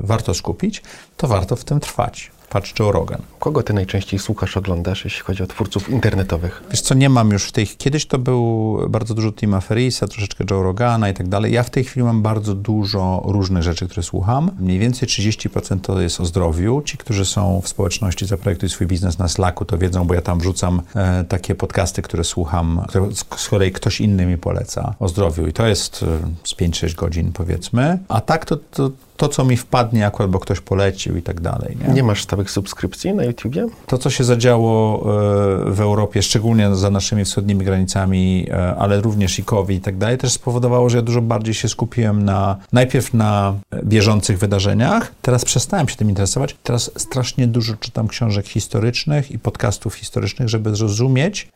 [0.00, 0.82] warto skupić,
[1.16, 2.30] to warto w tym trwać.
[2.52, 3.22] Patrz Joe Rogan.
[3.38, 6.62] Kogo ty najczęściej słuchasz, oglądasz, jeśli chodzi o twórców internetowych?
[6.70, 7.66] Wiesz co, nie mam już w tej...
[7.66, 11.52] Kiedyś to był bardzo dużo Tima Ferrisa, troszeczkę Joe Rogana i tak dalej.
[11.52, 14.50] Ja w tej chwili mam bardzo dużo różnych rzeczy, które słucham.
[14.60, 16.82] Mniej więcej 30% to jest o zdrowiu.
[16.84, 20.38] Ci, którzy są w społeczności Zaprojektuj swój biznes na Slacku, to wiedzą, bo ja tam
[20.38, 25.08] wrzucam e, takie podcasty, które słucham, które z, z kolei ktoś inny mi poleca o
[25.08, 25.46] zdrowiu.
[25.46, 27.98] I to jest e, z 5-6 godzin, powiedzmy.
[28.08, 31.76] A tak to, to, to, co mi wpadnie akurat, bo ktoś polecił i tak dalej.
[31.88, 31.94] Nie?
[31.94, 33.66] Nie masz stałych subskrypcji na YouTubie?
[33.86, 39.38] To, co się zadziało e, w Europie, szczególnie za naszymi wschodnimi granicami, e, ale również
[39.38, 43.14] i COVID i tak dalej, też spowodowało, że ja dużo bardziej się skupiłem na, najpierw
[43.14, 49.30] na e, bieżących wydarzeniach, teraz przestałem się tym interesować, teraz strasznie dużo czytam książek historycznych
[49.30, 51.48] i podcastów historycznych, żeby zrozumieć,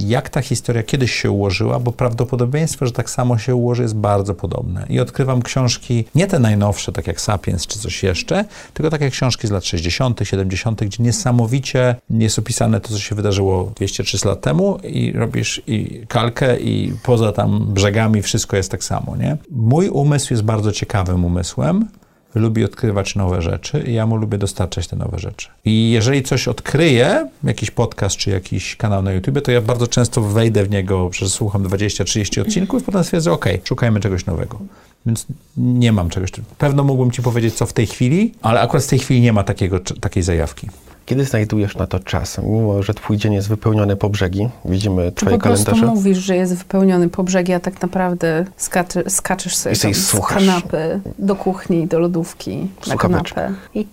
[0.00, 4.34] jak ta historia kiedyś się ułożyła, bo prawdopodobieństwo, że tak samo się ułoży, jest bardzo
[4.34, 4.86] podobne.
[4.88, 9.46] I odkrywam książki, nie te najnowsze, tak jak Sapiens czy coś jeszcze, tylko takie książki
[9.46, 14.78] z lat 60., 70., gdzie niesamowicie jest opisane to, co się wydarzyło 200-300 lat temu
[14.78, 19.36] i robisz i kalkę i poza tam brzegami wszystko jest tak samo, nie?
[19.50, 21.88] Mój umysł jest bardzo ciekawym umysłem,
[22.34, 25.48] lubi odkrywać nowe rzeczy i ja mu lubię dostarczać te nowe rzeczy.
[25.64, 30.20] I jeżeli coś odkryję, jakiś podcast czy jakiś kanał na YouTube, to ja bardzo często
[30.20, 34.58] wejdę w niego, przesłucham 20-30 odcinków i potem stwierdzę, ok, szukajmy czegoś nowego.
[35.06, 36.30] Więc nie mam czegoś.
[36.58, 39.42] Pewno mógłbym ci powiedzieć, co w tej chwili, ale akurat w tej chwili nie ma
[39.42, 40.68] takiego, takiej zajawki.
[41.06, 42.38] Kiedy znajdujesz na to czas?
[42.42, 45.94] Mimo, że twój dzień jest wypełniony po brzegi, widzimy Czy twoje po prostu kalendarze.
[45.94, 50.12] mówisz, że jest wypełniony po brzegi, a tak naprawdę skacze, skaczesz sobie I sobie z
[50.28, 53.34] kanapy do kuchni, do lodówki, na Słuchaweczkę.
[53.34, 53.54] kanapę.
[53.74, 53.86] I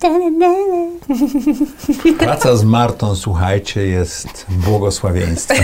[2.19, 5.63] Praca z Martą, słuchajcie, jest błogosławieństwem.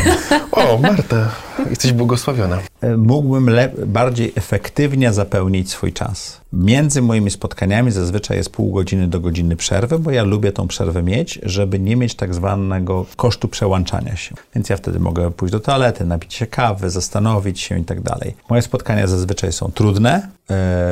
[0.51, 1.29] O, Marta,
[1.69, 2.59] jesteś błogosławiona.
[2.81, 6.41] E, Mógłbym le- bardziej efektywnie zapełnić swój czas.
[6.55, 11.03] Między moimi spotkaniami zazwyczaj jest pół godziny do godziny przerwy, bo ja lubię tą przerwę
[11.03, 14.35] mieć, żeby nie mieć tak zwanego kosztu przełączania się.
[14.55, 18.35] Więc ja wtedy mogę pójść do toalety, napić się kawy, zastanowić się i tak dalej.
[18.49, 20.27] Moje spotkania zazwyczaj są trudne,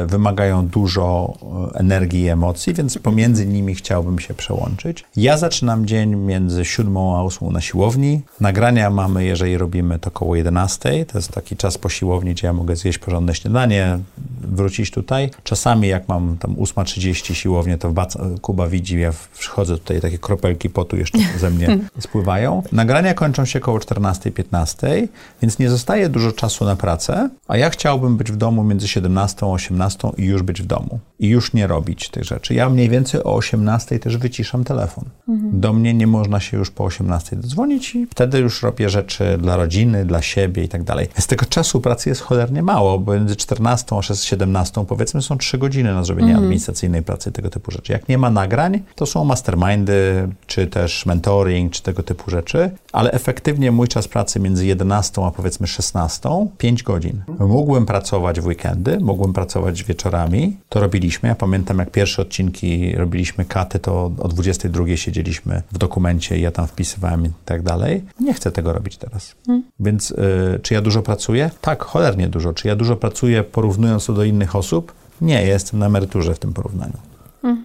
[0.08, 1.34] wymagają dużo
[1.74, 5.04] e, energii i emocji, więc pomiędzy nimi chciałbym się przełączyć.
[5.16, 8.22] Ja zaczynam dzień między 7 a 8 na siłowni.
[8.40, 11.06] Nagrania mamy, jeżeli robimy to około 11.
[11.06, 14.00] To jest taki czas po siłowni, gdzie ja mogę zjeść porządne śniadanie,
[14.42, 15.30] wrócić tutaj.
[15.44, 17.94] Czasami jak mam tam 8.30 siłownię, to
[18.42, 22.64] Kuba widzi, ja przychodzę tutaj, takie kropelki potu jeszcze ze mnie spływają.
[22.72, 25.08] Nagrania kończą się około 14-15,
[25.42, 29.43] więc nie zostaje dużo czasu na pracę, a ja chciałbym być w domu między 17
[29.43, 31.00] a 18 i już być w domu.
[31.20, 32.54] I już nie robić tych rzeczy.
[32.54, 35.06] Ja mniej więcej o 18 też wyciszam telefon.
[35.52, 39.56] Do mnie nie można się już po 18 dodzwonić i wtedy już robię rzeczy dla
[39.56, 41.08] rodziny, dla siebie i tak dalej.
[41.20, 45.58] Z tego czasu pracy jest cholernie mało, bo między 14 a 17 powiedzmy są 3
[45.58, 47.94] godziny na zrobienie administracyjnej pracy, tego typu rzeczy.
[47.94, 53.12] Jak nie ma nagrań, to są mastermindy, czy też mentoring, czy tego typu rzeczy, ale
[53.12, 57.24] efektywnie mój czas pracy między 11 a powiedzmy 16, 5 godzin.
[57.40, 61.30] Mógłbym pracować w weekendy, mógłbym pracować wieczorami, to robiliśmy.
[61.30, 66.52] Ja pamiętam, jak pierwsze odcinki robiliśmy katy, to o 22 siedzieliśmy w dokumencie i ja
[66.52, 68.04] tam wpisywałem i tak dalej.
[68.20, 69.36] Nie chcę tego robić teraz.
[69.80, 71.52] Więc y, czy ja dużo pracuję?
[71.62, 72.54] Tak, cholernie dużo.
[72.54, 74.94] Czy ja dużo pracuję porównując to do innych osób?
[75.22, 76.98] Nie, ja jestem na emeryturze w tym porównaniu.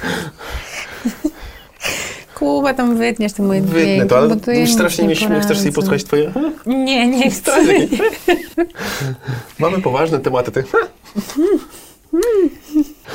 [2.40, 5.40] Kuba, tam wytniesz te moje Wytnę dźwięki, to, ale bo to ja strasznie nie śmieje.
[5.40, 6.32] Chcesz sobie posłuchać twoje?
[6.66, 7.52] Nie, nie chcę.
[9.58, 10.52] Mamy poważne tematy.
[10.52, 10.64] Ty.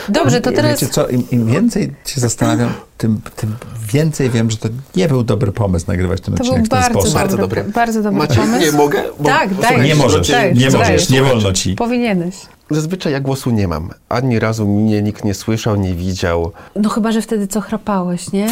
[0.10, 0.82] Dobrze, to teraz...
[0.82, 3.56] Wiecie co, im, im więcej się zastanawiam, tym, tym
[3.94, 6.80] więcej wiem, że to nie był dobry pomysł nagrywać ten To odcinek był w ten
[6.80, 7.14] bardzo sposób.
[7.14, 8.66] Bardzo dobry, bardzo dobry Macie, pomysł.
[8.66, 9.04] nie mogę?
[9.20, 9.82] Bo- Tak, bo daj.
[9.82, 10.80] Nie możesz, Daj, nie daj.
[10.80, 11.76] możesz, nie wolno ci.
[11.76, 12.36] Powinieneś.
[12.72, 13.90] Zazwyczaj ja głosu nie mam.
[14.10, 16.52] Ani razu mnie nikt nie słyszał, nie widział.
[16.76, 18.48] No chyba, że wtedy co chrapałeś, nie?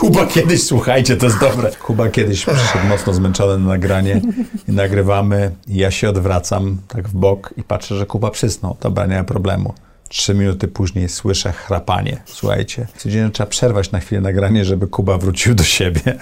[0.00, 1.70] Kuba kiedyś, słuchajcie, to jest dobre.
[1.70, 4.20] Kuba kiedyś przyszedł mocno zmęczony na nagranie
[4.68, 5.50] i nagrywamy.
[5.68, 8.76] I ja się odwracam tak w bok i patrzę, że Kuba przysnął.
[8.80, 9.74] Dobra, nie ma problemu.
[10.08, 12.22] Trzy minuty później słyszę chrapanie.
[12.24, 16.18] Słuchajcie, codziennie trzeba przerwać na chwilę nagranie, żeby Kuba wrócił do siebie.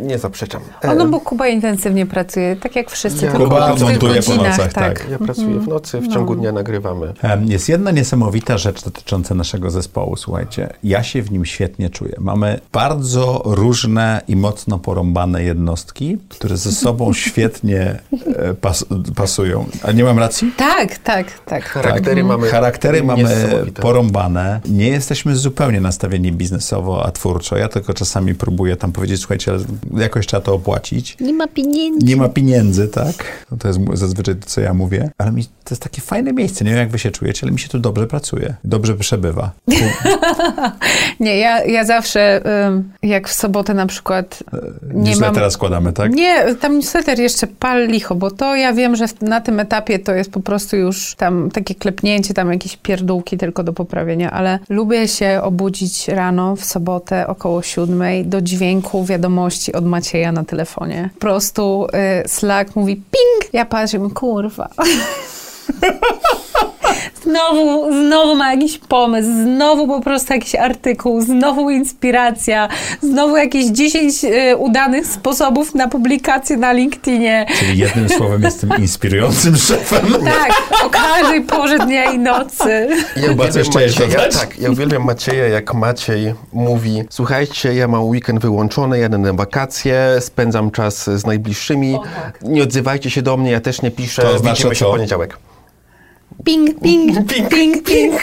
[0.00, 0.62] Nie zaprzeczam.
[0.82, 4.34] O, no bo Kuba intensywnie pracuje, tak jak wszyscy, Ja- tylko Kuba różnych montuje po
[4.34, 5.06] nocach, tak.
[5.10, 7.12] Ja pracuję w nocy, w ciągu dnia nagrywamy.
[7.44, 10.68] Jest jedna niesamowita rzecz dotycząca naszego zespołu, słuchajcie.
[10.84, 12.14] Ja się w nim świetnie czuję.
[12.18, 17.98] Mamy bardzo różne i mocno porąbane jednostki, które ze sobą świetnie
[18.36, 18.84] e, pas,
[19.16, 19.66] pasują.
[19.82, 20.52] A nie mam racji?
[20.56, 21.64] Tak, tak, tak.
[21.64, 23.28] Charaktery mamy Charaktery mamy
[23.80, 24.60] porąbane.
[24.68, 27.56] Nie jesteśmy zupełnie nastawieni biznesowo, a twórczo.
[27.56, 29.60] Ja tylko czasami próbuję tam powiedzieć, słuchajcie, ale
[29.96, 31.16] jakoś trzeba to opłacić.
[31.20, 32.06] Nie ma pieniędzy.
[32.06, 33.14] Nie ma pieniędzy, tak?
[33.50, 35.10] No to jest zazwyczaj to, co ja mówię.
[35.18, 36.64] Ale mi, to jest takie fajne miejsce.
[36.64, 38.54] Nie wiem, jak wy się czujecie, ale mi się tu dobrze pracuje.
[38.64, 39.50] Dobrze przebywa.
[41.20, 42.40] Nie, ja, ja zawsze,
[43.02, 44.42] jak w sobotę na przykład
[44.94, 45.34] nie mam...
[45.34, 46.12] teraz składamy, tak?
[46.12, 50.14] Nie, tam newsletter jeszcze pal licho, bo to ja wiem, że na tym etapie to
[50.14, 55.08] jest po prostu już tam takie klepnięcie, tam jakieś pierdółki tylko do poprawienia, ale lubię
[55.08, 61.10] się obudzić rano w sobotę około siódmej do dźwięku wiadomości od Macieja na telefonie.
[61.14, 61.86] Po prostu
[62.24, 64.68] y, Slack mówi ping, ja patrzę, kurwa.
[67.32, 72.68] Znowu, znowu ma jakiś pomysł, znowu po prostu jakiś artykuł, znowu inspiracja,
[73.02, 77.46] znowu jakieś 10 y, udanych sposobów na publikację na LinkedInie.
[77.58, 80.12] Czyli jednym słowem jestem inspirującym szefem.
[80.24, 82.88] Tak, o każdej porze dnia i nocy.
[83.16, 88.98] Ja uwielbiam Macieja, tak, ja uwielbiam Macieja, jak Maciej mówi, słuchajcie, ja mam weekend wyłączony,
[88.98, 91.98] jadę na wakacje, spędzam czas z najbliższymi,
[92.42, 95.38] nie odzywajcie się do mnie, ja też nie piszę, To znaczy widzimy się w poniedziałek.
[96.44, 98.14] Ping, ping, ping, ping, ping.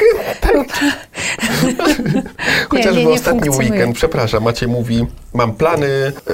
[2.70, 3.72] Chociażby nie, nie ostatni funkcjonuje.
[3.72, 5.88] weekend, przepraszam, Maciej mówi, mam plany,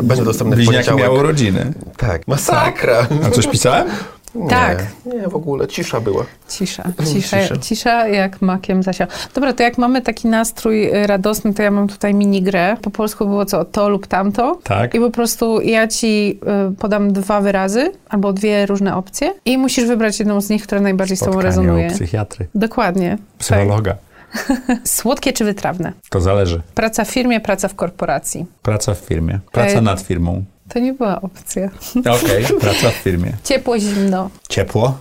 [0.04, 1.02] będę dostępny w poniedziałek.
[1.04, 1.74] miały urodziny.
[1.98, 3.08] Tak, masakra.
[3.28, 3.88] A coś pisałem?
[4.36, 4.86] Nie, Tak.
[5.06, 6.26] Nie, w ogóle, cisza była.
[6.48, 7.58] Cisza, cisza, Cisza.
[7.58, 9.08] cisza jak makiem zasiał.
[9.34, 12.78] Dobra, to jak mamy taki nastrój y, radosny, to ja mam tutaj minigrę.
[12.82, 14.60] Po polsku było co, to lub tamto.
[14.64, 14.96] Tak.
[14.96, 16.40] I po prostu ja ci
[16.72, 20.82] y, podam dwa wyrazy, albo dwie różne opcje i musisz wybrać jedną z nich, która
[20.82, 21.88] najbardziej z tobą Spotkanie rezonuje.
[21.88, 23.10] u psychiatry, Dokładnie.
[23.10, 23.20] Tak.
[23.38, 23.96] psychologa.
[24.84, 25.94] Słodkie czy wytrawne?
[26.10, 26.62] To zależy.
[26.74, 28.46] Praca w firmie, praca w korporacji.
[28.62, 29.40] Praca w firmie.
[29.52, 30.44] Praca E, nad firmą.
[30.70, 31.70] To nie była opcja.
[32.00, 32.46] Okej.
[32.62, 33.32] Praca w firmie.
[33.44, 34.30] Ciepło, zimno.
[34.50, 34.98] Ciepło.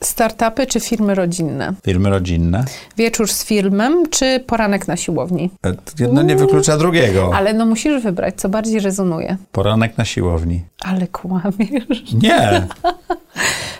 [0.00, 1.74] Startupy czy firmy rodzinne?
[1.84, 2.64] Firmy rodzinne.
[2.96, 5.50] Wieczór z filmem czy poranek na siłowni?
[5.66, 7.30] E, Jedno nie wyklucza drugiego.
[7.34, 9.36] Ale no musisz wybrać, co bardziej rezonuje.
[9.52, 10.64] Poranek na siłowni.
[10.80, 12.12] Ale kłamiesz.
[12.22, 12.66] Nie.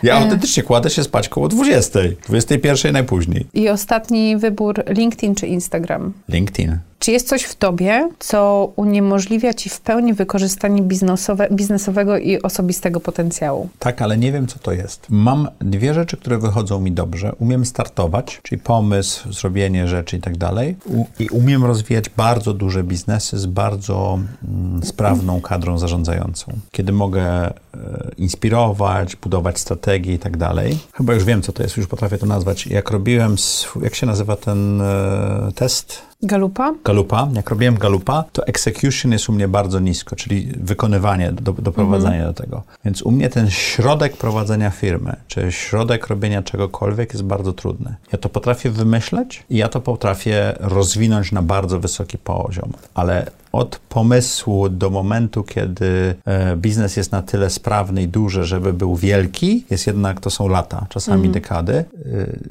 [0.03, 1.99] Ja autentycznie kładę się spać koło 20.
[2.27, 3.47] 21 najpóźniej.
[3.53, 6.13] I ostatni wybór, LinkedIn czy Instagram?
[6.29, 6.77] LinkedIn.
[6.99, 12.99] Czy jest coś w tobie, co uniemożliwia ci w pełni wykorzystanie biznesowe, biznesowego i osobistego
[12.99, 13.69] potencjału?
[13.79, 15.05] Tak, ale nie wiem, co to jest.
[15.09, 17.33] Mam dwie rzeczy, które wychodzą mi dobrze.
[17.39, 20.75] Umiem startować, czyli pomysł, zrobienie rzeczy i tak dalej.
[21.19, 26.53] I umiem rozwijać bardzo duże biznesy z bardzo mm, sprawną kadrą zarządzającą.
[26.71, 27.53] Kiedy mogę e,
[28.17, 30.77] inspirować, budować strategie i tak dalej.
[30.93, 32.67] Chyba już wiem, co to jest, już potrafię to nazwać.
[32.67, 36.07] Jak robiłem, sw- jak się nazywa ten e, test?
[36.21, 36.73] Galupa?
[36.83, 42.23] Galupa, jak robiłem Galupa, to execution jest u mnie bardzo nisko, czyli wykonywanie, do, doprowadzenie
[42.23, 42.63] do tego.
[42.85, 47.95] Więc u mnie ten środek prowadzenia firmy, czy środek robienia czegokolwiek jest bardzo trudny.
[48.11, 53.79] Ja to potrafię wymyśleć i ja to potrafię rozwinąć na bardzo wysoki poziom, ale od
[53.89, 59.65] pomysłu do momentu, kiedy e, biznes jest na tyle sprawny i duży, żeby był wielki,
[59.69, 61.85] jest jednak, to są lata, czasami dekady, e,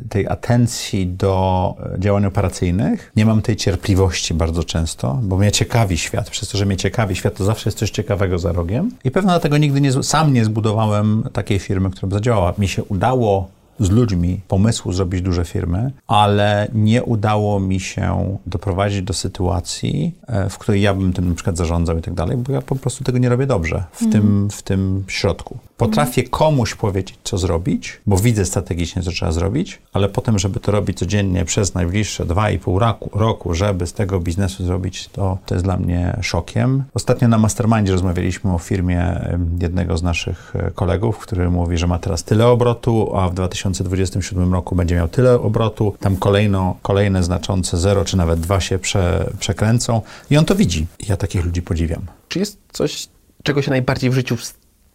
[0.09, 3.12] tej atencji do e, działań operacyjnych.
[3.16, 6.31] Nie mam tej cierpliwości bardzo często, bo mnie ciekawi świat.
[6.31, 8.90] Przez to, że mnie ciekawi świat, to zawsze jest coś ciekawego za rogiem.
[9.05, 12.55] I pewno dlatego nigdy nie, sam nie zbudowałem takiej firmy, która by zadziałała.
[12.59, 19.03] Mi się udało z ludźmi pomysłu zrobić duże firmy, ale nie udało mi się doprowadzić
[19.03, 22.53] do sytuacji, e, w której ja bym tym na przykład zarządzał i tak dalej, bo
[22.53, 25.59] ja po prostu tego nie robię dobrze w, tym, w tym środku.
[25.77, 30.73] Potrafię komuś powiedzieć, co zrobić, bo widzę strategicznie, co trzeba zrobić, ale potem, żeby to
[30.73, 35.65] robić codziennie przez najbliższe 2,5 roku, roku, żeby z tego biznesu zrobić, to, to jest
[35.65, 36.85] dla mnie szokiem.
[36.95, 39.21] Ostatnio na Mastermindzie rozmawialiśmy o firmie
[39.61, 44.53] jednego z naszych e, kolegów, który mówi, że ma teraz tyle obrotu, a w 2027
[44.55, 45.95] roku będzie miał tyle obrotu.
[46.01, 50.87] Tam kolejno, kolejne znaczące zero, czy nawet dwa się prze, przekręcą i on to widzi.
[51.09, 52.03] Ja takich ludzi podziwiam.
[52.29, 53.09] Czy jest coś,
[53.43, 54.37] czego się najbardziej w życiu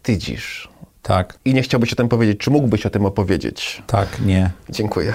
[0.02, 0.68] wstydzisz?
[1.02, 2.38] Tak, I nie chciałbyś o tym powiedzieć.
[2.38, 3.82] Czy mógłbyś o tym opowiedzieć?
[3.86, 4.50] tak, nie.
[4.70, 5.14] Dziękuję.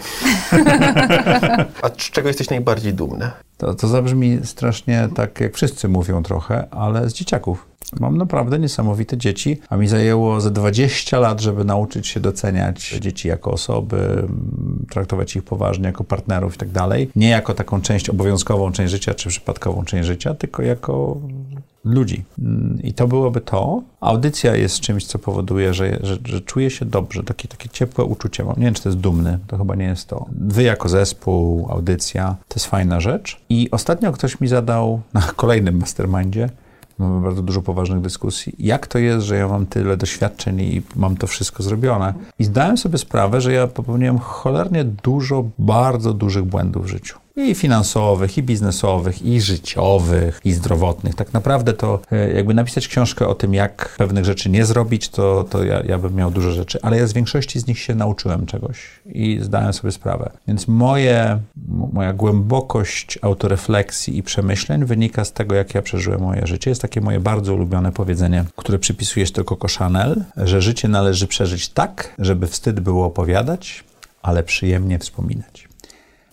[1.84, 3.32] A z czego jesteś najbardziej dumny?
[3.58, 7.66] To, to zabrzmi strasznie tak, jak wszyscy mówią trochę, ale z dzieciaków.
[8.00, 13.28] Mam naprawdę niesamowite dzieci, a mi zajęło ze 20 lat, żeby nauczyć się doceniać dzieci
[13.28, 14.28] jako osoby,
[14.90, 17.10] traktować ich poważnie jako partnerów i tak dalej.
[17.16, 21.18] Nie jako taką część obowiązkową, część życia, czy przypadkową część życia, tylko jako
[21.84, 22.24] ludzi.
[22.84, 23.82] I to byłoby to.
[24.02, 28.44] Audycja jest czymś, co powoduje, że, że, że czuję się dobrze, takie, takie ciepłe uczucie.
[28.44, 28.56] mam.
[28.58, 30.26] Nie wiem, czy to jest dumny, to chyba nie jest to.
[30.32, 33.42] Wy jako zespół, audycja, to jest fajna rzecz.
[33.50, 36.50] I ostatnio ktoś mi zadał na kolejnym mastermindzie,
[37.00, 41.18] mamy bardzo dużo poważnych dyskusji, jak to jest, że ja mam tyle doświadczeń i mam
[41.18, 42.14] to wszystko zrobione.
[42.40, 47.20] I zdałem sobie sprawę, że ja popełniłem cholernie dużo, bardzo dużych błędów w życiu.
[47.38, 51.16] I finansowych, i biznesowych, i życiowych, i zdrowotnych.
[51.16, 55.44] Tak naprawdę to e, jakby napisać książkę o tym, jak pewnych rzeczy nie zrobić, to,
[55.50, 58.46] to ja, ja bym miał dużo rzeczy, ale ja z większości z nich się nauczyłem
[58.46, 60.30] czegoś i zdałem sobie sprawę.
[60.48, 61.40] Więc moje,
[61.94, 66.72] moja głębokość autorefleksji i przemyśleń wynika z tego, jak ja przeżyłem moje życie.
[66.72, 72.16] Jest takie moje bardzo ulubione powiedzenie, które przypisujesz Coco Chanel, że życie należy przeżyć tak,
[72.20, 73.84] żeby wstyd było opowiadać,
[74.22, 75.67] ale przyjemnie wspominać.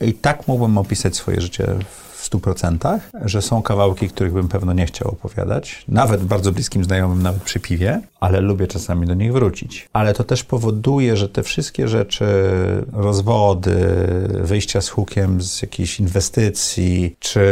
[0.01, 4.87] I tak mógłbym opisać swoje życie w 100%, że są kawałki, których bym pewno nie
[4.87, 9.89] chciał opowiadać, nawet bardzo bliskim znajomym, nawet przy piwie, ale lubię czasami do nich wrócić.
[9.93, 12.27] Ale to też powoduje, że te wszystkie rzeczy,
[12.93, 13.77] rozwody,
[14.29, 17.45] wyjścia z hukiem z jakiejś inwestycji, czy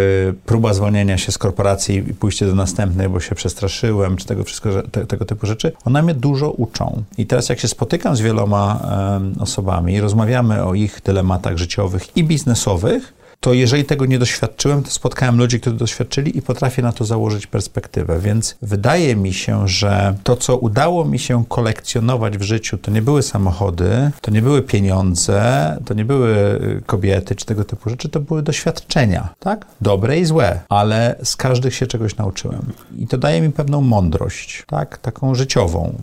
[0.47, 4.83] próba zwolnienia się z korporacji i pójście do następnej, bo się przestraszyłem, czy tego wszystko,
[4.83, 7.03] te, tego typu rzeczy, one mnie dużo uczą.
[7.19, 8.81] I teraz jak się spotykam z wieloma
[9.17, 14.91] em, osobami rozmawiamy o ich dylematach życiowych i biznesowych, to jeżeli tego nie doświadczyłem, to
[14.91, 18.19] spotkałem ludzi, którzy doświadczyli i potrafię na to założyć perspektywę.
[18.21, 23.03] Więc wydaje mi się, że to, co udało mi się kolekcjonować w życiu, to nie
[23.03, 25.43] były samochody, to nie były pieniądze,
[25.85, 26.31] to nie były
[26.79, 29.67] y, kobiety czy tego typu rzeczy, to były doświadczenia, tak?
[29.81, 32.73] Dobre i złe, ale z każdych się czegoś nauczyłem.
[32.99, 34.99] I to daje mi pewną mądrość, tak?
[34.99, 35.95] Taką życiową,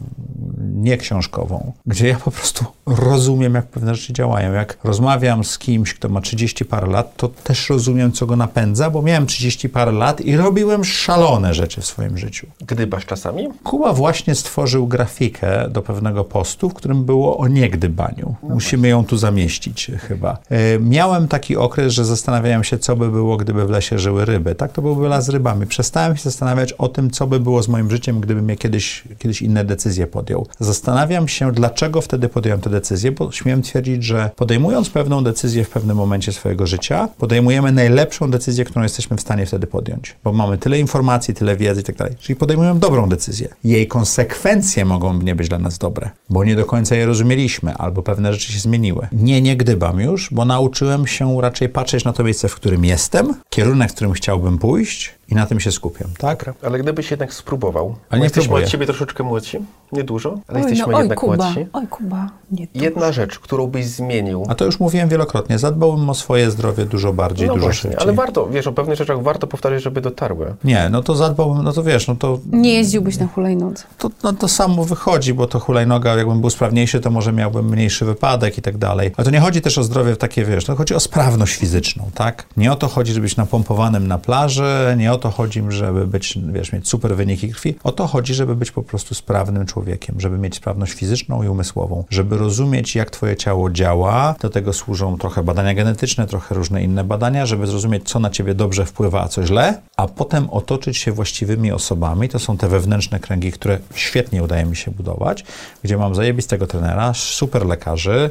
[0.73, 4.53] nie książkową, gdzie ja po prostu rozumiem, jak pewne rzeczy działają.
[4.53, 8.35] Jak rozmawiam z kimś, kto ma 30 parę lat, to to też rozumiem, co go
[8.35, 12.47] napędza, bo miałem 30 parę lat i robiłem szalone rzeczy w swoim życiu.
[12.67, 13.47] Gdybasz czasami?
[13.63, 18.35] Kuba właśnie stworzył grafikę do pewnego postu, w którym było o niegdybaniu.
[18.43, 20.37] Musimy ją tu zamieścić chyba.
[20.49, 24.55] E, miałem taki okres, że zastanawiałem się, co by było, gdyby w lesie żyły ryby.
[24.55, 25.65] Tak, to byłby las z rybami.
[25.65, 29.41] Przestałem się zastanawiać o tym, co by było z moim życiem, gdybym ja kiedyś, kiedyś
[29.41, 30.47] inne decyzje podjął.
[30.59, 35.69] Zastanawiam się, dlaczego wtedy podjąłem te decyzje, bo śmiem twierdzić, że podejmując pewną decyzję w
[35.69, 40.15] pewnym momencie swojego życia, podejmujemy najlepszą decyzję, którą jesteśmy w stanie wtedy podjąć.
[40.23, 42.17] Bo mamy tyle informacji, tyle wiedzy i tak.
[42.17, 43.47] Czyli podejmujemy dobrą decyzję.
[43.63, 48.03] Jej konsekwencje mogą nie być dla nas dobre, bo nie do końca je rozumieliśmy, albo
[48.03, 49.07] pewne rzeczy się zmieniły.
[49.11, 53.33] Nie, nie gdybam już, bo nauczyłem się raczej patrzeć na to miejsce, w którym jestem,
[53.49, 56.51] kierunek, w którym chciałbym pójść i na tym się skupiam, tak?
[56.63, 57.95] Ale gdybyś jednak spróbował.
[58.09, 58.65] Ale nie jesteśmy próbuję.
[58.65, 59.57] od ciebie troszeczkę młodsi,
[59.91, 61.65] niedużo, ale Oj, jesteśmy no, oj, jednak Kuba, młodsi.
[61.73, 62.67] oj, Kuba, nie.
[62.75, 64.45] Jedna rzecz, którą byś zmienił.
[64.49, 65.59] A to już mówiłem wielokrotnie.
[65.59, 67.99] Zadbałbym o swoje zdrowie dużo bardziej, no dużo właśnie, szybciej.
[68.07, 70.53] ale warto, wiesz, o pewnych rzeczach warto powtarzać, żeby dotarły.
[70.63, 73.83] Nie, no to zadbałbym, no to wiesz, no to, Nie jeździłbyś na hulajnodze.
[73.97, 78.05] to, no to samo wychodzi, bo to hulajnoga, jakbym był sprawniejszy, to może miałbym mniejszy
[78.05, 79.11] wypadek i tak dalej.
[79.17, 82.45] Ale to nie chodzi też o zdrowie takie, wiesz, to chodzi o sprawność fizyczną, tak?
[82.57, 86.39] Nie o to chodzi, żeby być napompowanym na plaży, nie o to chodzi, żeby być,
[86.53, 87.75] wiesz, mieć super wyniki krwi.
[87.83, 92.03] O to chodzi, żeby być po prostu sprawnym człowiekiem, żeby mieć sprawność fizyczną i umysłową,
[92.09, 94.35] żeby rozumieć, jak twoje ciało działa.
[94.41, 98.53] Do tego służą trochę badania genetyczne, trochę różne inne badania, żeby zrozumieć, co na ciebie
[98.53, 102.29] dobrze wpływa, a co źle, a potem otoczyć się właściwymi osobami.
[102.29, 105.45] To są te wewnętrzne kręgi, które świetnie udaje mi się budować,
[105.83, 108.29] gdzie mam zajebistego trenera, super lekarzy,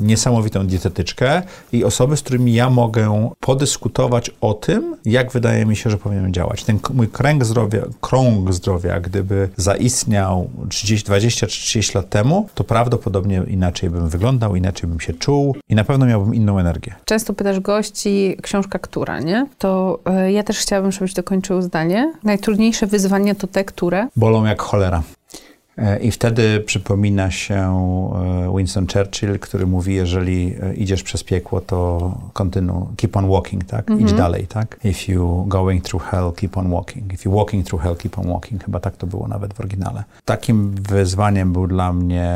[0.00, 5.90] niesamowitą dietetyczkę i osoby, z którymi ja mogę podyskutować o tym, jak wydaje mi się,
[5.90, 6.64] że powinienem działać.
[6.64, 12.64] Ten mój kręg zdrowia, krąg zdrowia, gdyby zaistniał 30, 20 czy 30 lat temu, to
[12.64, 16.94] prawdopodobnie inaczej bym wyglądał, inaczej bym się czuł i na pewno miałbym inną energię.
[17.04, 19.46] Często pytasz gości, książka która, nie?
[19.58, 22.12] To e, ja też chciałabym, żebyś dokończył zdanie.
[22.24, 24.08] Najtrudniejsze wyzwania to te, które...
[24.16, 25.02] bolą jak cholera.
[25.78, 31.60] E, I wtedy przypomina się e, Winston Churchill, który mówi, jeżeli e, idziesz przez piekło,
[31.60, 33.90] to kontynuuj, keep on walking, tak?
[33.98, 34.76] Idź dalej, tak?
[34.84, 37.12] If you going through hell, keep on walking.
[37.12, 38.64] If you walking through hell, keep on walking.
[38.64, 40.04] Chyba tak to było nawet w oryginale.
[40.24, 42.34] Takim wyzwaniem był dla mnie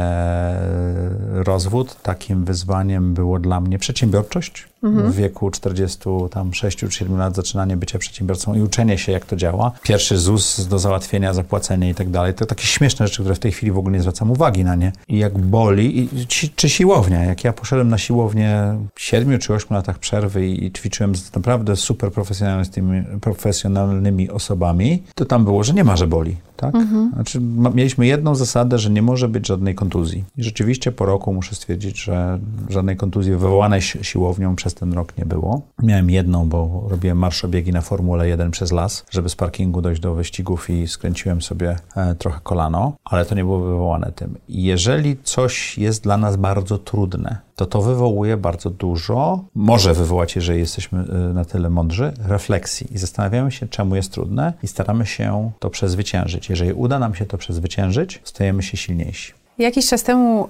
[1.32, 4.68] rozwód, takim wyzwaniem było dla mnie przedsiębiorczość.
[4.82, 9.72] W wieku 46 czy 7 lat zaczynanie bycia przedsiębiorcą i uczenie się, jak to działa.
[9.82, 12.34] Pierwszy ZUS do załatwienia, zapłacenie i tak dalej.
[12.34, 14.92] To takie śmieszne rzeczy, które w tej chwili w ogóle nie zwracam uwagi na nie.
[15.08, 17.24] I jak boli, i, ci, czy siłownia.
[17.24, 21.76] Jak ja poszedłem na siłownię 7 czy 8 latach przerwy i, i ćwiczyłem z naprawdę
[21.76, 26.36] super profesjonalnymi, profesjonalnymi osobami, to tam było, że nie ma, że boli.
[26.59, 26.74] Tak?
[27.14, 30.24] Znaczy, ma, mieliśmy jedną zasadę, że nie może być żadnej kontuzji.
[30.36, 32.38] I rzeczywiście po roku muszę stwierdzić, że
[32.68, 35.62] żadnej kontuzji wywołanej si- siłownią przez ten rok nie było.
[35.82, 40.14] Miałem jedną, bo robiłem marszobiegi na Formule 1 przez las, żeby z parkingu dojść do
[40.14, 44.34] wyścigów i skręciłem sobie e, trochę kolano, ale to nie było wywołane tym.
[44.48, 50.59] Jeżeli coś jest dla nas bardzo trudne, to to wywołuje bardzo dużo, może wywołać, jeżeli
[50.61, 51.00] jesteśmy
[51.30, 55.70] y, na tyle mądrzy, refleksji i zastanawiamy się, czemu jest trudne i staramy się to
[55.70, 56.50] przezwyciężyć.
[56.50, 59.32] Jeżeli uda nam się to przezwyciężyć, stajemy się silniejsi.
[59.59, 60.48] Jakiś czas temu y,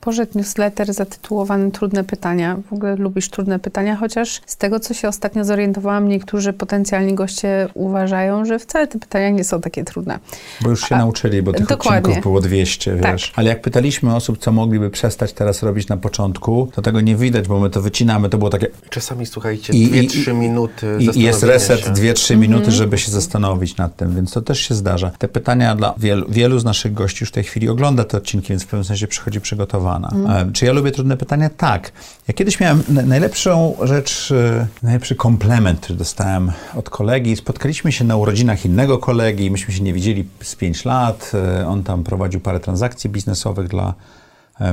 [0.00, 2.56] poszedł newsletter zatytułowany Trudne pytania.
[2.70, 7.68] W ogóle lubisz trudne pytania, chociaż z tego, co się ostatnio zorientowałam, niektórzy potencjalni goście
[7.74, 10.18] uważają, że wcale te pytania nie są takie trudne.
[10.60, 11.98] Bo już się A, nauczyli, bo tych dokładnie.
[11.98, 13.12] odcinków było 200, Tak.
[13.12, 13.32] wiesz.
[13.36, 17.48] Ale jak pytaliśmy osób, co mogliby przestać teraz robić na początku, to tego nie widać,
[17.48, 18.66] bo my to wycinamy, to było takie...
[18.90, 21.90] Czasami, słuchajcie, I- i- 2-3 minuty I, i jest reset się.
[21.90, 25.10] 2-3 minuty, żeby się zastanowić nad tym, więc to też się zdarza.
[25.18, 28.41] Te pytania dla wielu, wielu z naszych gości już w tej chwili ogląda te odcinki,
[28.48, 30.12] więc w pewnym sensie przychodzi przygotowana.
[30.28, 31.50] E, Czy ja lubię trudne pytania?
[31.50, 31.92] Tak.
[32.28, 37.36] Ja kiedyś miałem na- najlepszą rzecz, e, najlepszy komplement, który dostałem od kolegi.
[37.36, 41.32] Spotkaliśmy się na urodzinach innego kolegi, myśmy się nie widzieli z 5 lat.
[41.34, 43.94] E, On tam prowadził parę transakcji biznesowych dla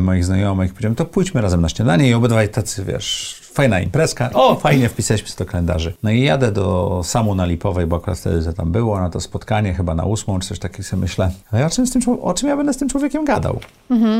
[0.01, 0.71] moich znajomych.
[0.73, 4.30] Powiedziałem, to pójdźmy razem na śniadanie i obydwaj tacy, wiesz, fajna imprezka.
[4.34, 5.93] O, fajnie, wpisaliśmy sobie do kalendarzy.
[6.03, 9.19] No i jadę do Samu na Lipowej, bo akurat wtedy to tam było, na to
[9.19, 11.32] spotkanie chyba na ósmą, czy coś takiego sobie myślę.
[11.51, 13.59] Ale o czym, z tym, o czym ja będę z tym człowiekiem gadał?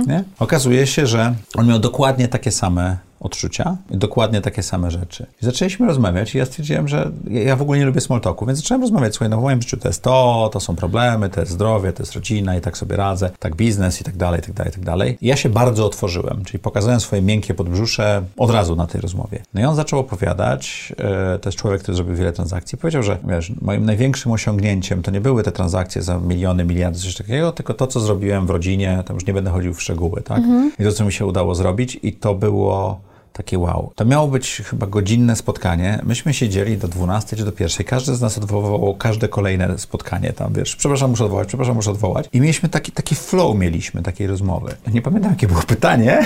[0.08, 0.24] Nie?
[0.40, 5.26] Okazuje się, że on miał dokładnie takie same odczucia dokładnie takie same rzeczy.
[5.42, 8.60] I zaczęliśmy rozmawiać i ja stwierdziłem, że ja w ogóle nie lubię small talku, więc
[8.60, 11.52] zacząłem rozmawiać, słuchaj, no w moim życiu to jest to, to są problemy, to jest
[11.52, 14.54] zdrowie, to jest rodzina i tak sobie radzę, tak biznes i tak dalej, i tak
[14.54, 15.18] dalej, i tak dalej.
[15.22, 19.44] I ja się bardzo otworzyłem, czyli pokazałem swoje miękkie podbrzusze od razu na tej rozmowie.
[19.54, 23.18] No i on zaczął opowiadać, e, to jest człowiek, który zrobił wiele transakcji, powiedział, że
[23.28, 27.74] wiesz, moim największym osiągnięciem to nie były te transakcje za miliony, miliardy, coś takiego, tylko
[27.74, 30.42] to, co zrobiłem w rodzinie, tam już nie będę chodził w szczegóły, tak?
[30.80, 33.09] I to, co mi się udało zrobić i to było
[33.40, 33.92] takie wow.
[33.96, 36.00] To miało być chyba godzinne spotkanie.
[36.04, 37.86] Myśmy siedzieli do 12 czy do pierwszej.
[37.86, 42.30] Każdy z nas odwoływał każde kolejne spotkanie tam, wiesz, przepraszam, muszę odwołać, przepraszam, muszę odwołać.
[42.34, 44.76] I mieliśmy taki, taki flow mieliśmy takiej rozmowy.
[44.94, 46.20] Nie pamiętam, jakie było pytanie.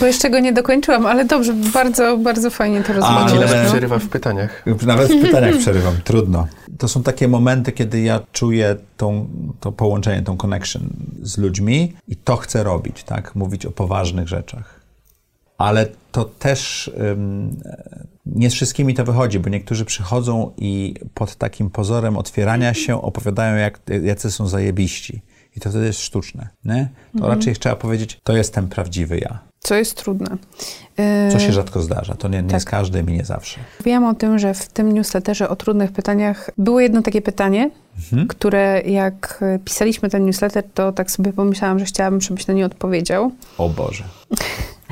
[0.00, 3.50] Bo jeszcze go nie dokończyłam, ale dobrze, bardzo, bardzo fajnie to Ci rozmawiałeś.
[3.50, 4.64] nawet przerywa w pytaniach.
[4.86, 6.46] Nawet w pytaniach przerywam, trudno.
[6.78, 9.28] To są takie momenty, kiedy ja czuję tą,
[9.60, 10.82] to połączenie, tą connection
[11.22, 13.34] z ludźmi i to chcę robić, tak?
[13.34, 14.75] Mówić o poważnych rzeczach.
[15.58, 17.60] Ale to też ym,
[18.26, 23.56] nie z wszystkimi to wychodzi, bo niektórzy przychodzą i pod takim pozorem otwierania się opowiadają,
[23.56, 25.22] jak, jacy są zajebiści.
[25.56, 26.88] I to wtedy jest sztuczne, nie?
[27.20, 29.38] To raczej trzeba powiedzieć, to jestem prawdziwy ja.
[29.60, 30.36] Co jest trudne.
[31.32, 32.14] Co się rzadko zdarza.
[32.14, 32.62] To nie, nie tak.
[32.62, 33.60] z każdym i nie zawsze.
[33.80, 38.28] Mówiłam o tym, że w tym newsletterze o trudnych pytaniach było jedno takie pytanie, Mhm.
[38.28, 43.32] które jak pisaliśmy ten newsletter, to tak sobie pomyślałam, że chciałabym, żebyś na nie odpowiedział.
[43.58, 44.04] O Boże.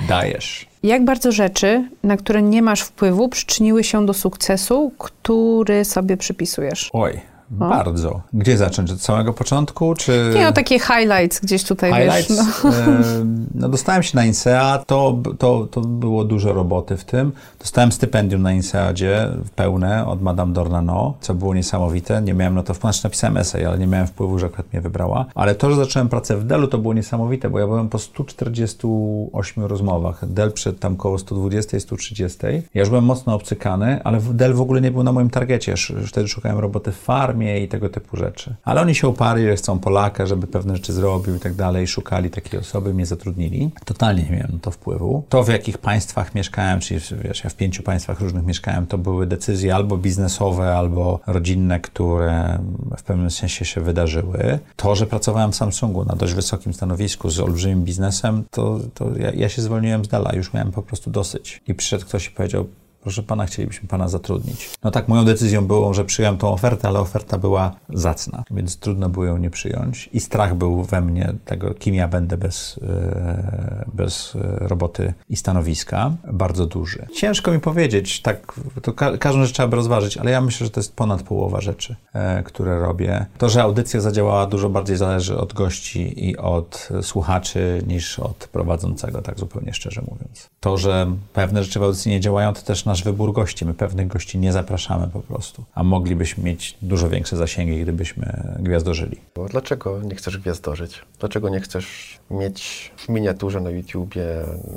[0.08, 0.66] Dajesz.
[0.82, 6.90] Jak bardzo rzeczy, na które nie masz wpływu, przyczyniły się do sukcesu, który sobie przypisujesz?
[6.92, 7.20] Oj,
[7.50, 8.20] bardzo.
[8.32, 8.90] Gdzie zacząć?
[8.90, 10.32] Od samego początku, czy...
[10.34, 12.28] Nie, no takie highlights gdzieś tutaj, Highlights?
[12.28, 12.64] wiesz.
[12.64, 12.70] No.
[12.70, 13.02] E,
[13.54, 17.32] no dostałem się na INSEA, to, to, to było dużo roboty w tym.
[17.58, 22.22] Dostałem stypendium na INSEAdzie pełne od Madame Dornano, co było niesamowite.
[22.22, 25.26] Nie miałem na to wpływu, napisałem esej, ale nie miałem wpływu, że akurat mnie wybrała.
[25.34, 29.64] Ale to, że zacząłem pracę w Dellu, to było niesamowite, bo ja byłem po 148
[29.64, 30.32] rozmowach.
[30.32, 32.38] Dell przed tam koło 120, 130.
[32.74, 35.74] Ja już byłem mocno obcykany, ale Dell w ogóle nie był na moim targecie.
[36.06, 36.96] Wtedy szukałem roboty w
[37.34, 38.54] farmie i tego typu rzeczy.
[38.64, 41.86] Ale oni się uparli, że chcą Polaka, żeby pewne rzeczy zrobił i tak dalej.
[41.86, 43.70] Szukali takiej osoby, mnie zatrudnili.
[43.84, 45.24] Totalnie nie miałem na to wpływu.
[45.28, 49.26] To, w jakich państwach mieszkałem, czyli wiesz, ja w pięciu państwach różnych mieszkałem, to były
[49.26, 52.58] decyzje albo biznesowe, albo rodzinne, które
[52.96, 54.58] w pewnym sensie się wydarzyły.
[54.76, 59.32] To, że pracowałem w Samsungu na dość wysokim stanowisku z olbrzymim biznesem, to, to ja,
[59.32, 60.32] ja się zwolniłem z dala.
[60.34, 61.62] Już miałem po prostu dosyć.
[61.68, 62.66] I przyszedł ktoś i powiedział,
[63.04, 64.70] Proszę pana, chcielibyśmy pana zatrudnić.
[64.82, 69.08] No tak, moją decyzją było, że przyjąłem tą ofertę, ale oferta była zacna, więc trudno
[69.08, 70.10] było ją nie przyjąć.
[70.12, 75.36] I strach był we mnie tego, kim ja będę bez, e, bez e, roboty i
[75.36, 77.06] stanowiska, bardzo duży.
[77.16, 80.70] Ciężko mi powiedzieć, tak, to ka- każdą rzecz trzeba by rozważyć, ale ja myślę, że
[80.70, 83.26] to jest ponad połowa rzeczy, e, które robię.
[83.38, 89.22] To, że audycja zadziałała, dużo bardziej zależy od gości i od słuchaczy niż od prowadzącego,
[89.22, 90.50] tak zupełnie szczerze mówiąc.
[90.60, 93.64] To, że pewne rzeczy w audycji nie działają, to też nasz wybór gości.
[93.64, 99.16] My pewnych gości nie zapraszamy po prostu, a moglibyśmy mieć dużo większe zasięgi, gdybyśmy gwiazdorzyli.
[99.34, 101.02] Bo Dlaczego nie chcesz gwiazdorzyć?
[101.20, 104.24] Dlaczego nie chcesz mieć w miniaturze na YouTubie,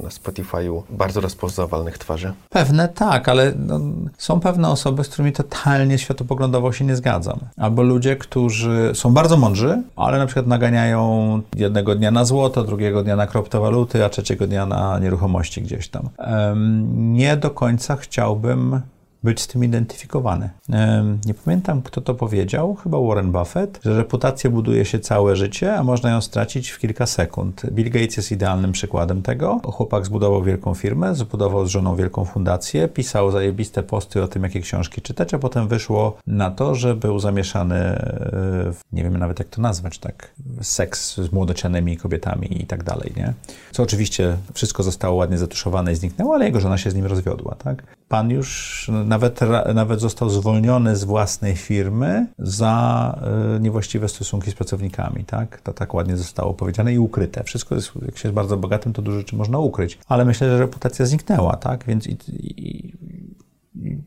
[0.03, 2.33] na Spotify'u bardzo rozpoznawalnych twarzy?
[2.49, 3.79] Pewne tak, ale no,
[4.17, 7.39] są pewne osoby, z którymi totalnie światopoglądowo się nie zgadzam.
[7.57, 13.03] Albo ludzie, którzy są bardzo mądrzy, ale na przykład naganiają jednego dnia na złoto, drugiego
[13.03, 16.09] dnia na kryptowaluty, a trzeciego dnia na nieruchomości gdzieś tam.
[16.17, 18.81] Em, nie do końca chciałbym
[19.27, 20.49] być z tym identyfikowany.
[21.25, 25.83] Nie pamiętam, kto to powiedział, chyba Warren Buffett, że reputację buduje się całe życie, a
[25.83, 27.65] można ją stracić w kilka sekund.
[27.71, 29.61] Bill Gates jest idealnym przykładem tego.
[29.63, 34.61] Chłopak zbudował wielką firmę, zbudował z żoną wielką fundację, pisał zajebiste posty o tym, jakie
[34.61, 37.99] książki czytać, a potem wyszło na to, że był zamieszany e,
[38.73, 43.13] w, nie wiem nawet jak to nazwać, tak, seks z młodocianymi kobietami i tak dalej,
[43.17, 43.33] nie?
[43.71, 47.55] Co oczywiście wszystko zostało ładnie zatuszowane i zniknęło, ale jego żona się z nim rozwiodła,
[47.55, 47.83] tak?
[48.07, 49.39] Pan już nawet,
[49.73, 53.19] nawet został zwolniony z własnej firmy za
[53.55, 55.61] e, niewłaściwe stosunki z pracownikami, tak?
[55.61, 57.43] To tak ładnie zostało powiedziane i ukryte.
[57.43, 59.97] Wszystko jest, jak się jest bardzo bogatym, to dużo rzeczy można ukryć.
[60.07, 61.83] Ale myślę, że reputacja zniknęła, tak?
[61.87, 62.93] Więc i, i,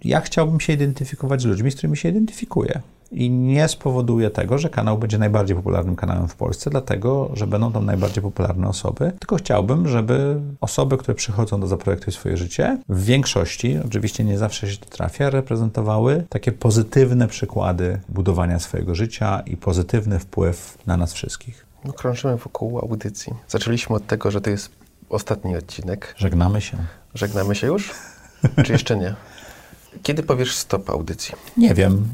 [0.04, 2.80] ja chciałbym się identyfikować z ludźmi, z którymi się identyfikuję.
[3.12, 7.72] I nie spowoduje tego, że kanał będzie najbardziej popularnym kanałem w Polsce, dlatego, że będą
[7.72, 9.12] tam najbardziej popularne osoby.
[9.18, 14.70] Tylko chciałbym, żeby osoby, które przychodzą do Zaprojektuj swoje życie, w większości, oczywiście nie zawsze
[14.70, 21.12] się to trafia, reprezentowały takie pozytywne przykłady budowania swojego życia i pozytywny wpływ na nas
[21.12, 21.66] wszystkich.
[21.84, 23.34] No, krążymy wokół audycji.
[23.48, 24.70] Zaczęliśmy od tego, że to jest
[25.08, 26.14] ostatni odcinek.
[26.18, 26.76] Żegnamy się.
[27.14, 27.94] Żegnamy się już?
[28.64, 29.14] Czy jeszcze nie?
[30.02, 31.34] Kiedy powiesz stop audycji?
[31.56, 32.08] Nie wiem.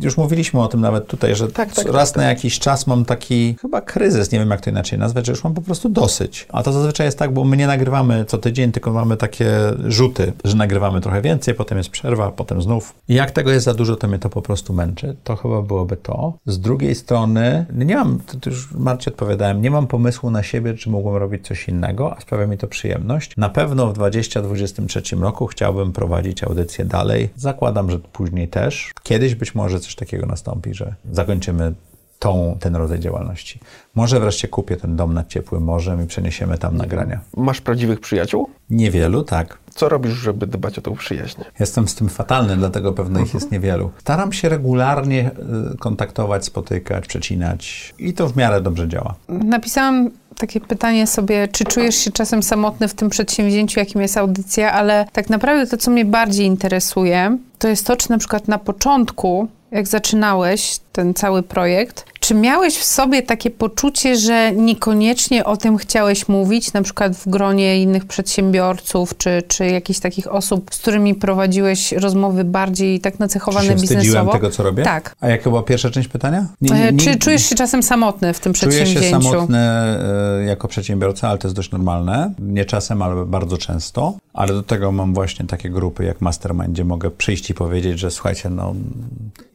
[0.00, 2.36] Już mówiliśmy o tym nawet tutaj, że Tak, tak, raz tak, na tak.
[2.36, 5.54] jakiś czas mam taki chyba kryzys, nie wiem jak to inaczej nazwać, że już mam
[5.54, 6.46] po prostu dosyć.
[6.52, 9.50] A to zazwyczaj jest tak, bo my nie nagrywamy co tydzień, tylko mamy takie
[9.86, 12.94] rzuty, że nagrywamy trochę więcej, potem jest przerwa, potem znów.
[13.08, 15.16] I jak tego jest za dużo, to mnie to po prostu męczy.
[15.24, 16.32] To chyba byłoby to.
[16.46, 20.90] Z drugiej strony, nie mam, to już Marcie odpowiadałem, nie mam pomysłu na siebie, czy
[20.90, 23.32] mógłbym robić coś innego, a sprawia mi to przyjemność.
[23.36, 27.28] Na pewno w 2023 roku chciałbym prowadzić audycję dalej.
[27.36, 28.92] Zakładam, że później też.
[29.02, 31.74] Kiedyś być może coś takiego nastąpi, że zakończymy
[32.18, 33.60] tą, ten rodzaj działalności.
[33.94, 37.20] Może wreszcie kupię ten dom nad ciepłym morzem i przeniesiemy tam nagrania.
[37.36, 38.50] Masz prawdziwych przyjaciół?
[38.70, 39.58] Niewielu, tak.
[39.74, 41.40] Co robisz, żeby dbać o tą przyjaźń?
[41.60, 43.90] Jestem z tym fatalny, dlatego pewno ich jest niewielu.
[43.98, 45.30] Staram się regularnie
[45.74, 49.14] y, kontaktować, spotykać, przecinać i to w miarę dobrze działa.
[49.28, 54.72] Napisałam takie pytanie sobie, czy czujesz się czasem samotny w tym przedsięwzięciu, jakim jest audycja,
[54.72, 58.58] ale tak naprawdę to, co mnie bardziej interesuje, to jest to, czy na przykład na
[58.58, 65.56] początku, jak zaczynałeś ten cały projekt, czy miałeś w sobie takie poczucie, że niekoniecznie o
[65.56, 70.78] tym chciałeś mówić, na przykład w gronie innych przedsiębiorców, czy, czy jakichś takich osób, z
[70.78, 74.32] którymi prowadziłeś rozmowy bardziej tak nacechowane Czy się wstydziłem biznesowo?
[74.32, 74.82] tego, co robię?
[74.82, 75.16] Tak.
[75.20, 76.46] A jaka była pierwsza część pytania?
[76.70, 79.02] E, Czy czujesz się czasem samotny w tym Czuję przedsięwzięciu?
[79.02, 82.32] się samotny e, jako przedsiębiorca, ale to jest dość normalne.
[82.38, 84.16] Nie czasem, ale bardzo często.
[84.34, 88.10] Ale do tego mam właśnie takie grupy jak Mastermind, gdzie mogę przyjść i powiedzieć, że
[88.10, 88.74] słuchajcie, no,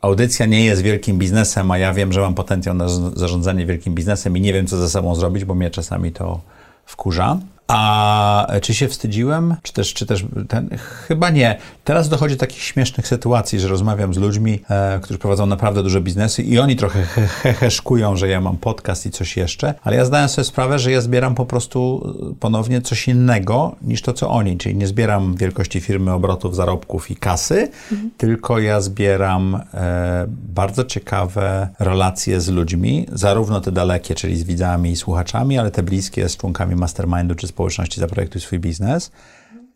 [0.02, 3.96] audycja nie jest wielkim biznesem, a ja wiem, że mam potencjał na z- zarządzanie wielkim
[3.96, 6.40] biznesem i nie wiem, co ze sobą zrobić, bo mnie czasami to
[6.86, 7.38] wkurza.
[7.74, 9.56] A czy się wstydziłem?
[9.62, 10.70] Czy też, czy też ten?
[11.08, 11.58] Chyba nie.
[11.84, 16.02] Teraz dochodzi do takich śmiesznych sytuacji, że rozmawiam z ludźmi, e, którzy prowadzą naprawdę duże
[16.02, 19.96] biznesy i oni trochę he, he, heszkują, że ja mam podcast i coś jeszcze, ale
[19.96, 24.14] ja zdaję sobie sprawę, że ja zbieram po prostu e, ponownie coś innego niż to,
[24.14, 24.58] co oni.
[24.58, 27.70] Czyli nie zbieram wielkości firmy, obrotów, zarobków i kasy,
[28.18, 34.92] tylko ja zbieram e, bardzo ciekawe relacje z ludźmi, zarówno te dalekie, czyli z widzami
[34.92, 39.12] i słuchaczami, ale te bliskie z członkami mastermindu czy społeczności Zaprojektuj swój biznes.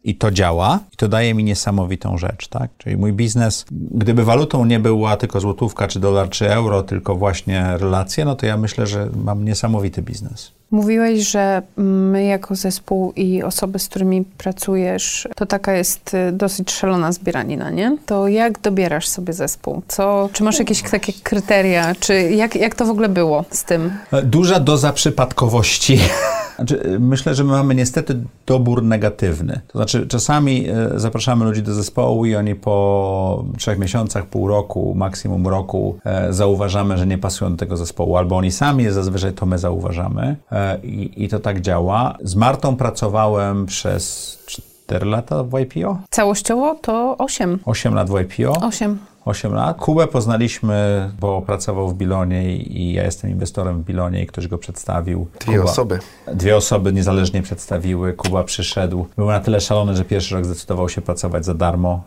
[0.04, 2.72] I to działa, i to daje mi niesamowitą rzecz, tak?
[2.78, 7.78] Czyli mój biznes, gdyby walutą nie była tylko złotówka, czy dolar, czy euro, tylko właśnie
[7.78, 10.52] relacje, no to ja myślę, że mam niesamowity biznes.
[10.72, 16.72] Mówiłeś, że my jako zespół i osoby, z którymi pracujesz, to taka jest y, dosyć
[16.72, 17.98] szalona zbieranina, nie?
[18.06, 19.82] To jak dobierasz sobie zespół?
[19.88, 21.96] Co, czy masz jakieś takie kryteria?
[22.00, 23.92] Czy jak, jak to w ogóle było z tym?
[24.12, 26.00] E, Duża doza przypadkowości.
[26.56, 29.62] Znaczy, e, myślę, że my mamy niestety dobór negatywny.
[29.68, 34.94] To znaczy, czasami e, zapraszamy ludzi do zespołu i oni po trzech miesiącach, pół roku,
[34.96, 35.98] maksimum roku
[36.30, 38.18] zauważamy, że nie pasują do tego zespołu.
[38.18, 40.36] Albo oni sami, zazwyczaj to my zauważamy.
[40.56, 42.18] E, I, I to tak działa.
[42.24, 44.38] Z Martą pracowałem przez
[44.86, 45.98] 4 lata w YPO.
[46.10, 47.60] Całościowo to 8.
[47.66, 48.54] 8 lat w YPO.
[48.62, 49.00] 8.
[49.26, 49.78] 8 lat.
[49.78, 54.58] Kubę poznaliśmy, bo pracował w Bilonie i ja jestem inwestorem w Bilonie i ktoś go
[54.58, 55.28] przedstawił.
[55.40, 56.00] Dwie Kuba, osoby.
[56.34, 58.14] Dwie osoby niezależnie przedstawiły.
[58.14, 59.06] Kuba przyszedł.
[59.18, 62.04] Był na tyle szalony, że pierwszy rok zdecydował się pracować za darmo,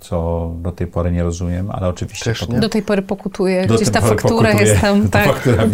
[0.00, 2.24] co do tej pory nie rozumiem, ale oczywiście...
[2.24, 2.60] Też potem-.
[2.60, 3.66] Do tej pory pokutuje.
[3.66, 4.70] do Gdzieś tej ta pory faktura pokutuje.
[4.70, 5.64] jest tam Ta tak faktura.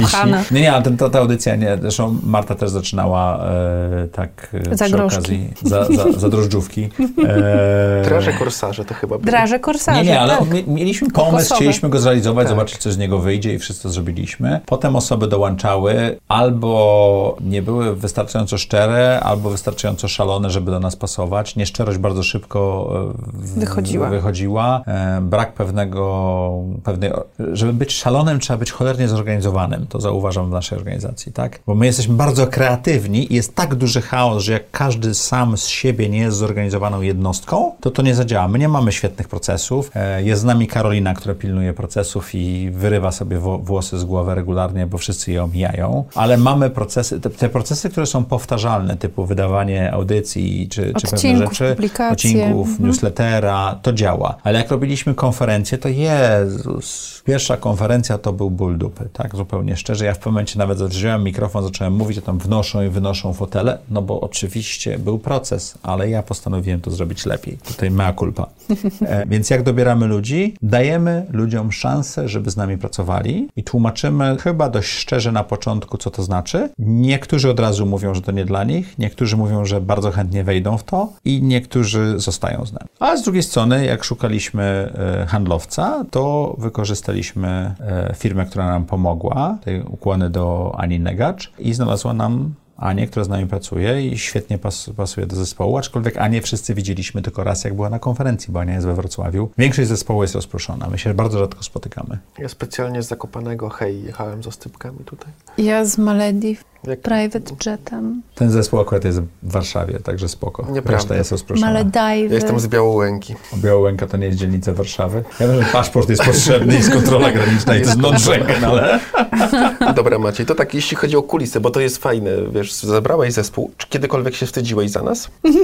[0.51, 1.79] Nie, nie, ale ten, ta, ta audycja nie.
[1.81, 5.19] Zresztą Marta też zaczynała e, tak e, Za przy groszki.
[5.19, 6.89] okazji za, za, za drożdżówki.
[7.29, 9.27] E, Draże korsarze to chyba było.
[9.31, 10.49] Draże korsarze, nie, nie, ale tak.
[10.71, 11.55] Mi- mieliśmy pomysł, Kokosowe.
[11.57, 12.51] chcieliśmy go zrealizować, Tak.
[12.57, 14.61] zobaczyć, co z niego wyjdzie i wszyscy to zrobiliśmy.
[14.67, 21.57] Potem osoby dołączały, albo nie były wystarczająco szczere, albo wystarczająco szalone, żeby do nas pasować.
[21.57, 24.09] Nieszczerość bardzo szybko e, w- Wychodziła.
[24.09, 24.83] wychodziła.
[24.87, 26.53] E, brak pewnego,
[26.85, 27.11] pewnej,
[27.53, 29.87] żeby być szalonym, trzeba być cholernie zorganizowanym.
[29.87, 31.61] To zauważam w naszej organizacji, tak?
[31.67, 35.67] Bo my jesteśmy bardzo kreatywni i jest tak duży chaos, że jak każdy sam z
[35.67, 38.49] siebie nie jest zorganizowaną jednostką, to to nie zadziała.
[38.49, 39.91] My nie mamy świetnych procesów.
[39.95, 44.87] E, Jest z nami Karolina, która pilnuje procesów i wyrywa sobie włosy z głowy regularnie,
[44.87, 46.05] bo wszyscy je omijają.
[46.15, 51.39] Ale mamy procesy, te, te procesy, które są powtarzalne, typu wydawanie audycji czy, czy pewne
[51.39, 52.13] rzeczy, publikacje.
[52.13, 52.87] odcinków, Mhm.
[52.87, 54.37] newslettera, to działa.
[54.43, 60.05] Ale jak robiliśmy konferencję, to Jezus, pierwsza konferencja to był ból dupy, tak, zupełnie szczerze.
[60.05, 63.79] Ja w pewnym momencie nawet wziąłem mikrofon, zacząłem mówić, a tam wnoszą i wynoszą fotele,
[63.91, 67.59] no bo oczywiście był proces, ale ja postanowiłem to zrobić lepiej.
[67.59, 68.47] Tutaj mea culpa.
[69.07, 70.50] E, więc jak dobieramy ludzi?
[70.63, 76.11] Dajemy ludziom szansę, żeby z nami pracowali i tłumaczymy chyba dość szczerze na początku, co
[76.11, 76.69] to znaczy.
[76.79, 80.79] Niektórzy od razu mówią, że to nie dla nich, niektórzy mówią, że bardzo chętnie wejdą
[80.79, 82.87] w to i niektórzy zostają z nami.
[83.01, 84.93] A z drugiej strony, jak szukaliśmy
[85.23, 91.75] e, handlowca, to wykorzystaliśmy e, firmę, która nam pomogła, tej ukłony do Ani Negacz i
[91.75, 96.43] znalazła nam Anię, która z nami pracuje i świetnie pas, pasuje do zespołu, aczkolwiek Anię
[96.43, 99.51] wszyscy widzieliśmy tylko raz, jak była na konferencji, bo Ania jest we Wrocławiu.
[99.59, 102.19] Większość zespołu jest rozproszona, my się bardzo rzadko spotykamy.
[102.39, 105.33] Ja specjalnie z Zakopanego, hej, jechałem z ostypkami tutaj.
[105.59, 107.01] Ja z Malediv Jak...
[107.01, 108.23] private jetem.
[108.35, 110.63] Ten zespół akurat jest w Warszawie, także spoko.
[110.63, 110.93] Nieprawda.
[110.93, 111.67] Reszta jest rozproszona.
[111.67, 112.31] Maledive.
[112.31, 113.35] Ja jestem z Białołęki.
[113.57, 115.25] Białołęka to nie jest dzielnica Warszawy.
[115.41, 119.01] Ja wiem, że paszport jest potrzebny, jest kontrola graniczna i to jest non-Schengen, ale...
[119.97, 123.71] Dobra Maciej, to tak jeśli chodzi o kulisy, bo to jest fajne, wiesz, zebrałeś zespół.
[123.77, 125.29] Czy kiedykolwiek się wstydziłeś za nas?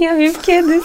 [0.00, 0.80] Ja wiem kiedy.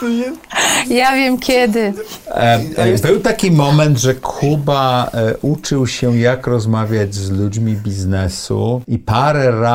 [0.90, 1.94] Ja wiem kiedy.
[2.28, 8.82] E, e, był taki moment, że Kuba e, uczył się, jak rozmawiać z ludźmi biznesu
[8.88, 9.71] i parę razy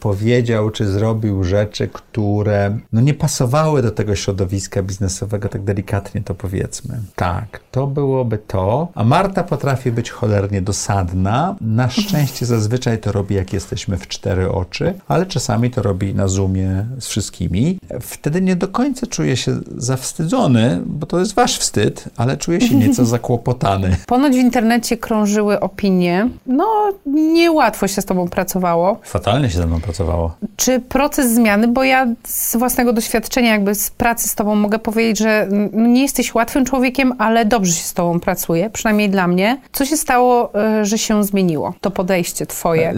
[0.00, 6.34] powiedział czy zrobił rzeczy, które no, nie pasowały do tego środowiska biznesowego, tak delikatnie to
[6.34, 7.00] powiedzmy.
[7.16, 8.88] Tak, to byłoby to.
[8.94, 11.56] A Marta potrafi być cholernie dosadna.
[11.60, 16.28] Na szczęście zazwyczaj to robi, jak jesteśmy w cztery oczy, ale czasami to robi na
[16.28, 17.78] Zoomie z wszystkimi.
[18.00, 22.74] Wtedy nie do końca czuję się zawstydzony, bo to jest wasz wstyd, ale czuję się
[22.74, 23.96] nieco zakłopotany.
[24.06, 26.28] Ponoć w internecie krążyły opinie.
[26.46, 26.66] No,
[27.06, 29.00] niełatwo się z tobą pracowało.
[29.02, 30.34] Fatalnie się ze mną pracowało.
[30.56, 35.18] Czy proces zmiany, bo ja z własnego doświadczenia, jakby z pracy z tobą mogę powiedzieć,
[35.18, 39.60] że nie jesteś łatwym człowiekiem, ale dobrze się z tobą pracuje, przynajmniej dla mnie.
[39.72, 41.74] Co się stało, y, że się zmieniło?
[41.80, 42.94] To podejście twoje,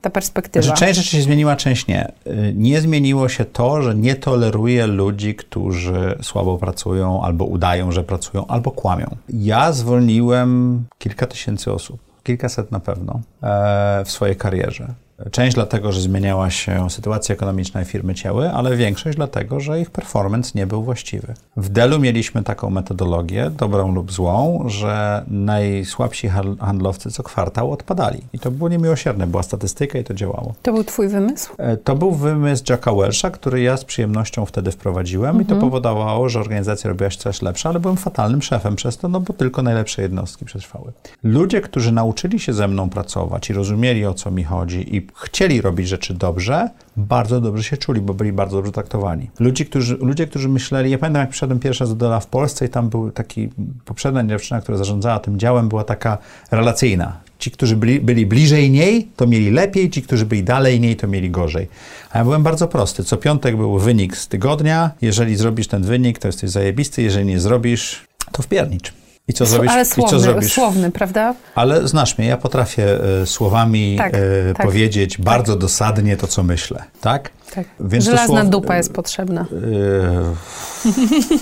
[0.00, 0.62] ta perspektywa.
[0.66, 2.12] Znaczy, część rzeczy się zmieniła, część nie.
[2.26, 8.04] Y, Nie zmieniło się to, że nie toleruję ludzi, którzy słabo pracują, albo udają, że
[8.04, 9.06] pracują, albo kłamią.
[9.28, 14.86] Ja zwolniłem kilka tysięcy osób, kilkaset na pewno, e, w swojej karierze.
[15.30, 19.90] Część dlatego, że zmieniała się sytuacja ekonomiczna i firmy cięły, ale większość dlatego, że ich
[19.90, 21.34] performance nie był właściwy.
[21.56, 28.20] W Delu mieliśmy taką metodologię, dobrą lub złą, że najsłabsi handl- handlowcy co kwartał odpadali.
[28.32, 30.54] I to było niemiłosierne, była statystyka i to działało.
[30.62, 31.52] To był twój wymysł?
[31.58, 36.28] E, To był wymysł Jacka Welsha, który ja z przyjemnością wtedy wprowadziłem i to powodowało,
[36.28, 39.62] że organizacja robiła się coraz lepsza, ale byłem fatalnym szefem przez to, no bo tylko
[39.62, 40.92] najlepsze jednostki przetrwały.
[41.22, 45.60] Ludzie, którzy nauczyli się ze mną pracować i rozumieli o co mi chodzi i chcieli
[45.60, 49.30] robić rzeczy dobrze, bardzo dobrze się czuli, bo byli bardzo dobrze traktowani.
[49.40, 52.66] Ludzie, którzy, ludzie, którzy myśleli, ja pamiętam jak przyszedłem pierwszy raz do Dela w Polsce
[52.66, 53.48] i tam był taki,
[53.84, 56.18] poprzednia dziewczyna, która zarządzała tym działem, była taka
[56.50, 57.20] relacyjna.
[57.38, 61.08] Ci, którzy byli, byli bliżej niej, to mieli lepiej, ci, którzy byli dalej niej, to
[61.08, 61.68] mieli gorzej.
[62.10, 63.04] A ja byłem bardzo prosty.
[63.04, 64.90] Co piątek był wynik z tygodnia.
[65.00, 67.02] Jeżeli zrobisz ten wynik, to jesteś zajebisty.
[67.02, 69.01] Jeżeli nie zrobisz, to wpiernicz.
[69.28, 69.72] I co zrobisz?
[69.72, 70.52] ale I co słowny, zrobisz?
[70.52, 71.34] słowny, prawda?
[71.54, 74.18] Ale znasz mnie, ja potrafię e, słowami Tak, e,
[74.54, 74.66] tak.
[74.66, 76.84] powiedzieć bardzo dosadnie to, co myślę.
[77.00, 77.30] Tak?
[77.54, 77.66] Tak.
[77.80, 79.46] Więc Żelazna słow- dupa jest potrzebna.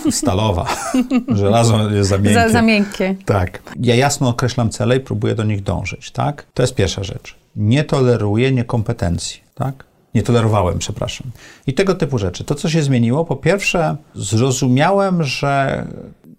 [0.06, 0.66] E, stalowa.
[1.28, 2.34] Żelazo jest za miękkie.
[2.42, 3.14] Za, za miękkie.
[3.24, 3.62] Tak.
[3.80, 6.46] Ja jasno określam cele i próbuję do nich dążyć, tak?
[6.54, 7.36] To jest pierwsza rzecz.
[7.56, 9.84] Nie toleruję niekompetencji, tak?
[10.14, 11.30] Nie tolerowałem, przepraszam.
[11.66, 12.44] I tego typu rzeczy.
[12.44, 15.86] To, co się zmieniło, po pierwsze, zrozumiałem, że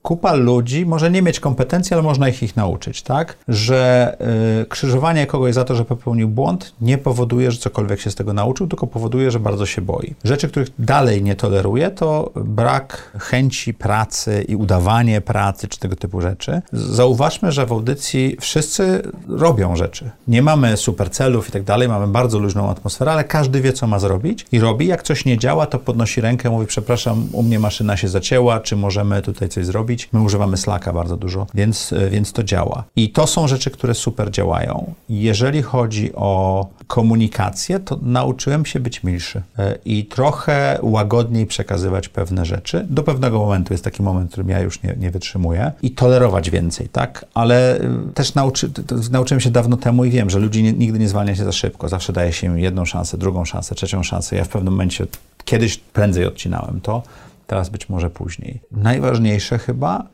[0.01, 3.37] kupa ludzi może nie mieć kompetencji, ale można ich ich nauczyć, tak?
[3.47, 4.17] Że
[4.61, 8.33] y, krzyżowanie kogoś za to, że popełnił błąd, nie powoduje, że cokolwiek się z tego
[8.33, 10.15] nauczył, tylko powoduje, że bardzo się boi.
[10.23, 16.21] Rzeczy, których dalej nie toleruję, to brak chęci pracy i udawanie pracy, czy tego typu
[16.21, 16.61] rzeczy.
[16.73, 20.09] Zauważmy, że w audycji wszyscy robią rzeczy.
[20.27, 23.87] Nie mamy super celów i tak dalej, mamy bardzo luźną atmosferę, ale każdy wie, co
[23.87, 24.87] ma zrobić i robi.
[24.87, 28.75] Jak coś nie działa, to podnosi rękę, mówi, przepraszam, u mnie maszyna się zacięła, czy
[28.75, 29.90] możemy tutaj coś zrobić?
[30.13, 32.83] My używamy Slacka bardzo dużo, więc, e, więc to działa.
[32.95, 34.93] I to są rzeczy, które super działają.
[35.09, 42.45] Jeżeli chodzi o komunikację, to nauczyłem się być milszy e, i trochę łagodniej przekazywać pewne
[42.45, 42.85] rzeczy.
[42.89, 46.49] Do pewnego momentu jest taki moment, w którym ja już nie, nie wytrzymuję i tolerować
[46.49, 47.25] więcej, tak?
[47.33, 48.71] Ale e, też nauczy,
[49.11, 51.89] nauczyłem się dawno temu i wiem, że ludzi nie, nigdy nie zwalnia się za szybko.
[51.89, 54.35] Zawsze daje się im jedną szansę, drugą szansę, trzecią szansę.
[54.35, 55.07] Ja w pewnym momencie
[55.45, 57.03] kiedyś prędzej odcinałem to,
[57.51, 58.61] teraz być może później.
[58.71, 60.07] Najważniejsze chyba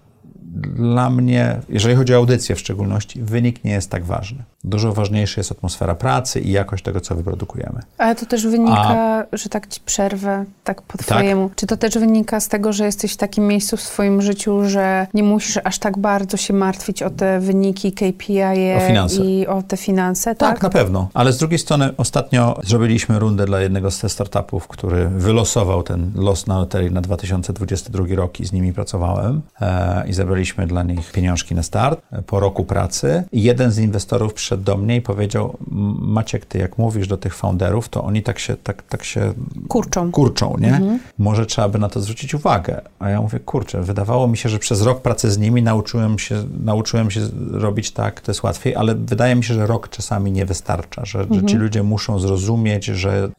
[0.76, 4.44] dla mnie, jeżeli chodzi o audycję w szczególności, wynik nie jest tak ważny.
[4.64, 7.80] Dużo ważniejsza jest atmosfera pracy i jakość tego, co wyprodukujemy.
[7.98, 11.50] Ale to też wynika, że tak ci przerwę, tak po twojemu.
[11.56, 15.08] Czy to też wynika z tego, że jesteś w takim miejscu w swoim życiu, że
[15.14, 19.78] nie musisz aż tak bardzo się martwić o te wyniki KPI O i o te
[19.78, 20.64] finanse, Tak, tak?
[20.64, 21.10] na pewno.
[21.14, 26.48] Ale z drugiej strony ostatnio zrobiliśmy rundę dla jednego z startupów, który wylosował ten los
[26.48, 30.14] na loterii na 2022 rok i z nimi pracowałem e, i
[30.48, 33.24] zebraliśmy dla nich pieniążki na start e, po roku pracy.
[33.32, 37.18] I jeden z inwestorów przyszedł do mnie i powiedział, "M- Maciek, ty jak mówisz do
[37.18, 39.34] tych founderów, to oni tak się, tak, tak się
[39.68, 40.12] Kurczą.
[40.12, 41.00] kurczą, nie?
[41.18, 42.82] Może trzeba by na to zwrócić uwagę.
[43.00, 46.44] A ja mówię, kurczę, wydawało mi się, że przez rok pracy z nimi nauczyłem się,
[46.64, 47.22] nauczyłem się
[47.52, 51.28] robić tak, to jest łatwiej, ale wydaje mi się, że rok czasami nie wystarcza, że,
[51.32, 53.30] że ci ludzie muszą zrozumieć, że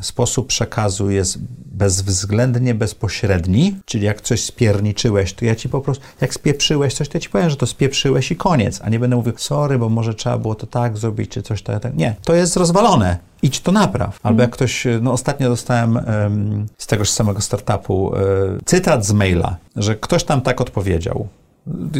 [0.00, 6.34] sposób przekazu jest bezwzględnie bezpośredni, czyli jak coś spierniczyłeś, to ja ci po prostu, jak
[6.44, 9.32] spieprzyłeś coś, to ja ci powiem, że to spieprzyłeś i koniec, a nie będę mówił,
[9.36, 11.96] sorry, bo może trzeba było to tak zrobić, czy coś tak, tak.
[11.96, 13.18] Nie, to jest rozwalone.
[13.42, 14.18] Idź to napraw.
[14.22, 18.20] Albo jak ktoś, no ostatnio dostałem em, z tegoż samego startupu e,
[18.64, 21.28] cytat z maila, że ktoś tam tak odpowiedział.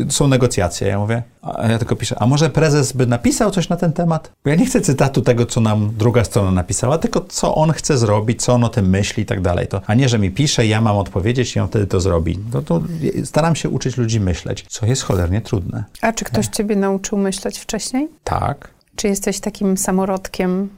[0.08, 0.88] Są negocjacje.
[0.88, 4.32] Ja mówię, a ja tylko piszę, a może prezes by napisał coś na ten temat?
[4.44, 7.98] Bo ja nie chcę cytatu tego, co nam druga strona napisała, tylko co on chce
[7.98, 9.66] zrobić, co on o tym myśli i tak dalej.
[9.66, 12.38] To, a nie, że mi pisze, ja mam odpowiedzieć i on wtedy to zrobi.
[12.52, 12.82] No to
[13.24, 15.84] staram się uczyć ludzi myśleć, co jest cholernie trudne.
[16.00, 18.08] A czy ktoś ciebie nauczył myśleć wcześniej?
[18.24, 18.70] Tak.
[18.96, 20.68] Czy jesteś takim samorodkiem?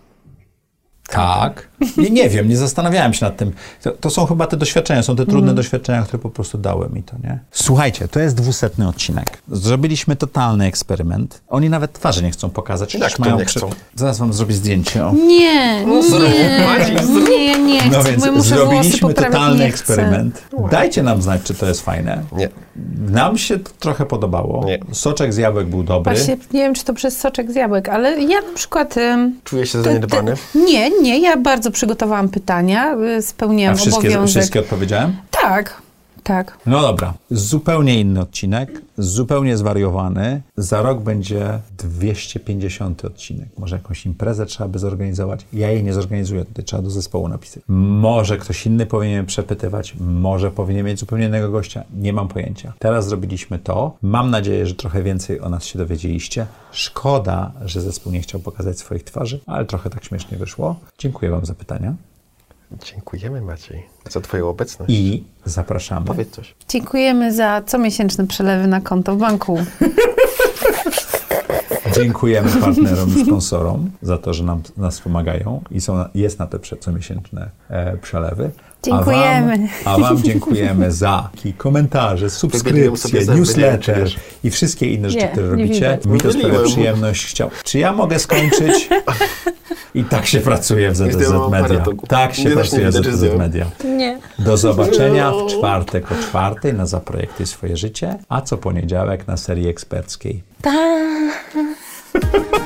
[1.08, 1.68] Tak.
[1.96, 3.52] Nie, nie wiem, nie zastanawiałem się nad tym.
[3.82, 5.56] To, to są chyba te doświadczenia, są te trudne Mhm.
[5.56, 7.38] doświadczenia, które po prostu dały mi to, nie?
[7.50, 9.38] Słuchajcie, to jest dwusetny odcinek.
[9.52, 11.42] Zrobiliśmy totalny eksperyment.
[11.48, 12.94] Oni nawet twarzy nie chcą pokazać.
[12.94, 13.70] Jak to mają nie przy- chcą?
[13.94, 15.06] Zaraz wam zrobię zdjęcie.
[15.06, 15.12] O.
[15.12, 16.22] Nie, nie, zrób.
[17.28, 20.42] nie, ja nie chcę, No więc muszę zrobiliśmy totalny eksperyment.
[20.70, 22.22] Dajcie nam znać, czy to jest fajne.
[22.32, 22.48] Nie.
[23.10, 24.64] Nam się to trochę podobało.
[24.64, 24.78] Nie.
[24.92, 26.14] Soczek z jabłek był dobry.
[26.14, 28.94] Właśnie nie wiem, czy to przez soczek z jabłek, ale ja na przykład...
[29.44, 30.34] Czuję się zaniedbany.
[30.54, 34.40] Nie, nie, ja bardzo przygotowałam pytania, y, A spełniłam wszystkie, obowiązek.
[34.42, 35.16] wszystkie odpowiedziałem?
[35.30, 35.82] Tak,
[36.26, 36.58] tak.
[36.66, 37.14] No dobra.
[37.30, 40.42] Zupełnie inny odcinek, zupełnie zwariowany.
[40.56, 43.48] Za rok będzie 250 odcinek.
[43.58, 45.46] Może jakąś imprezę trzeba by zorganizować.
[45.52, 47.62] Ja jej nie zorganizuję, tutaj trzeba do zespołu napisać.
[47.68, 51.84] Może ktoś inny powinien przepytywać, może powinien mieć zupełnie innego gościa.
[51.96, 52.72] Nie mam pojęcia.
[52.78, 53.96] Teraz zrobiliśmy to.
[54.02, 56.46] Mam nadzieję, że trochę więcej o nas się dowiedzieliście.
[56.72, 60.76] Szkoda, że zespół nie chciał pokazać swoich twarzy, ale trochę tak śmiesznie wyszło.
[60.98, 61.94] Dziękuję Wam za pytania
[62.72, 64.92] Dziękujemy Maciej za twoją obecność.
[64.92, 66.06] i zapraszamy.
[66.06, 66.54] Powiedz coś.
[66.68, 69.58] Dziękujemy za comiesięczne przelewy na konto w banku.
[71.94, 76.58] Dziękujemy partnerom i sponsorom za to, że nam, nas pomagają i są, jest na te
[76.58, 78.50] comiesięczne e, przelewy.
[78.82, 79.68] Dziękujemy.
[79.84, 84.16] A wam, a wam dziękujemy za komentarze, subskrypcje, newsletter wiesz.
[84.44, 85.98] i wszystkie inne rzeczy, Nie, które robicie.
[86.06, 87.26] Mi to sprawia przyjemność.
[87.26, 87.50] Chciał.
[87.64, 88.88] Czy ja mogę skończyć?
[89.96, 91.84] I tak się pracuje w zdjąłem Media.
[92.08, 93.38] Tak się pracuje w zdjąłem.
[93.38, 93.66] Media.
[93.84, 94.18] Nie.
[94.38, 99.68] Do zobaczenia w czwartek o czwartej na Zaprojektuj swoje życie, a co poniedziałek na serii
[99.68, 100.42] eksperckiej.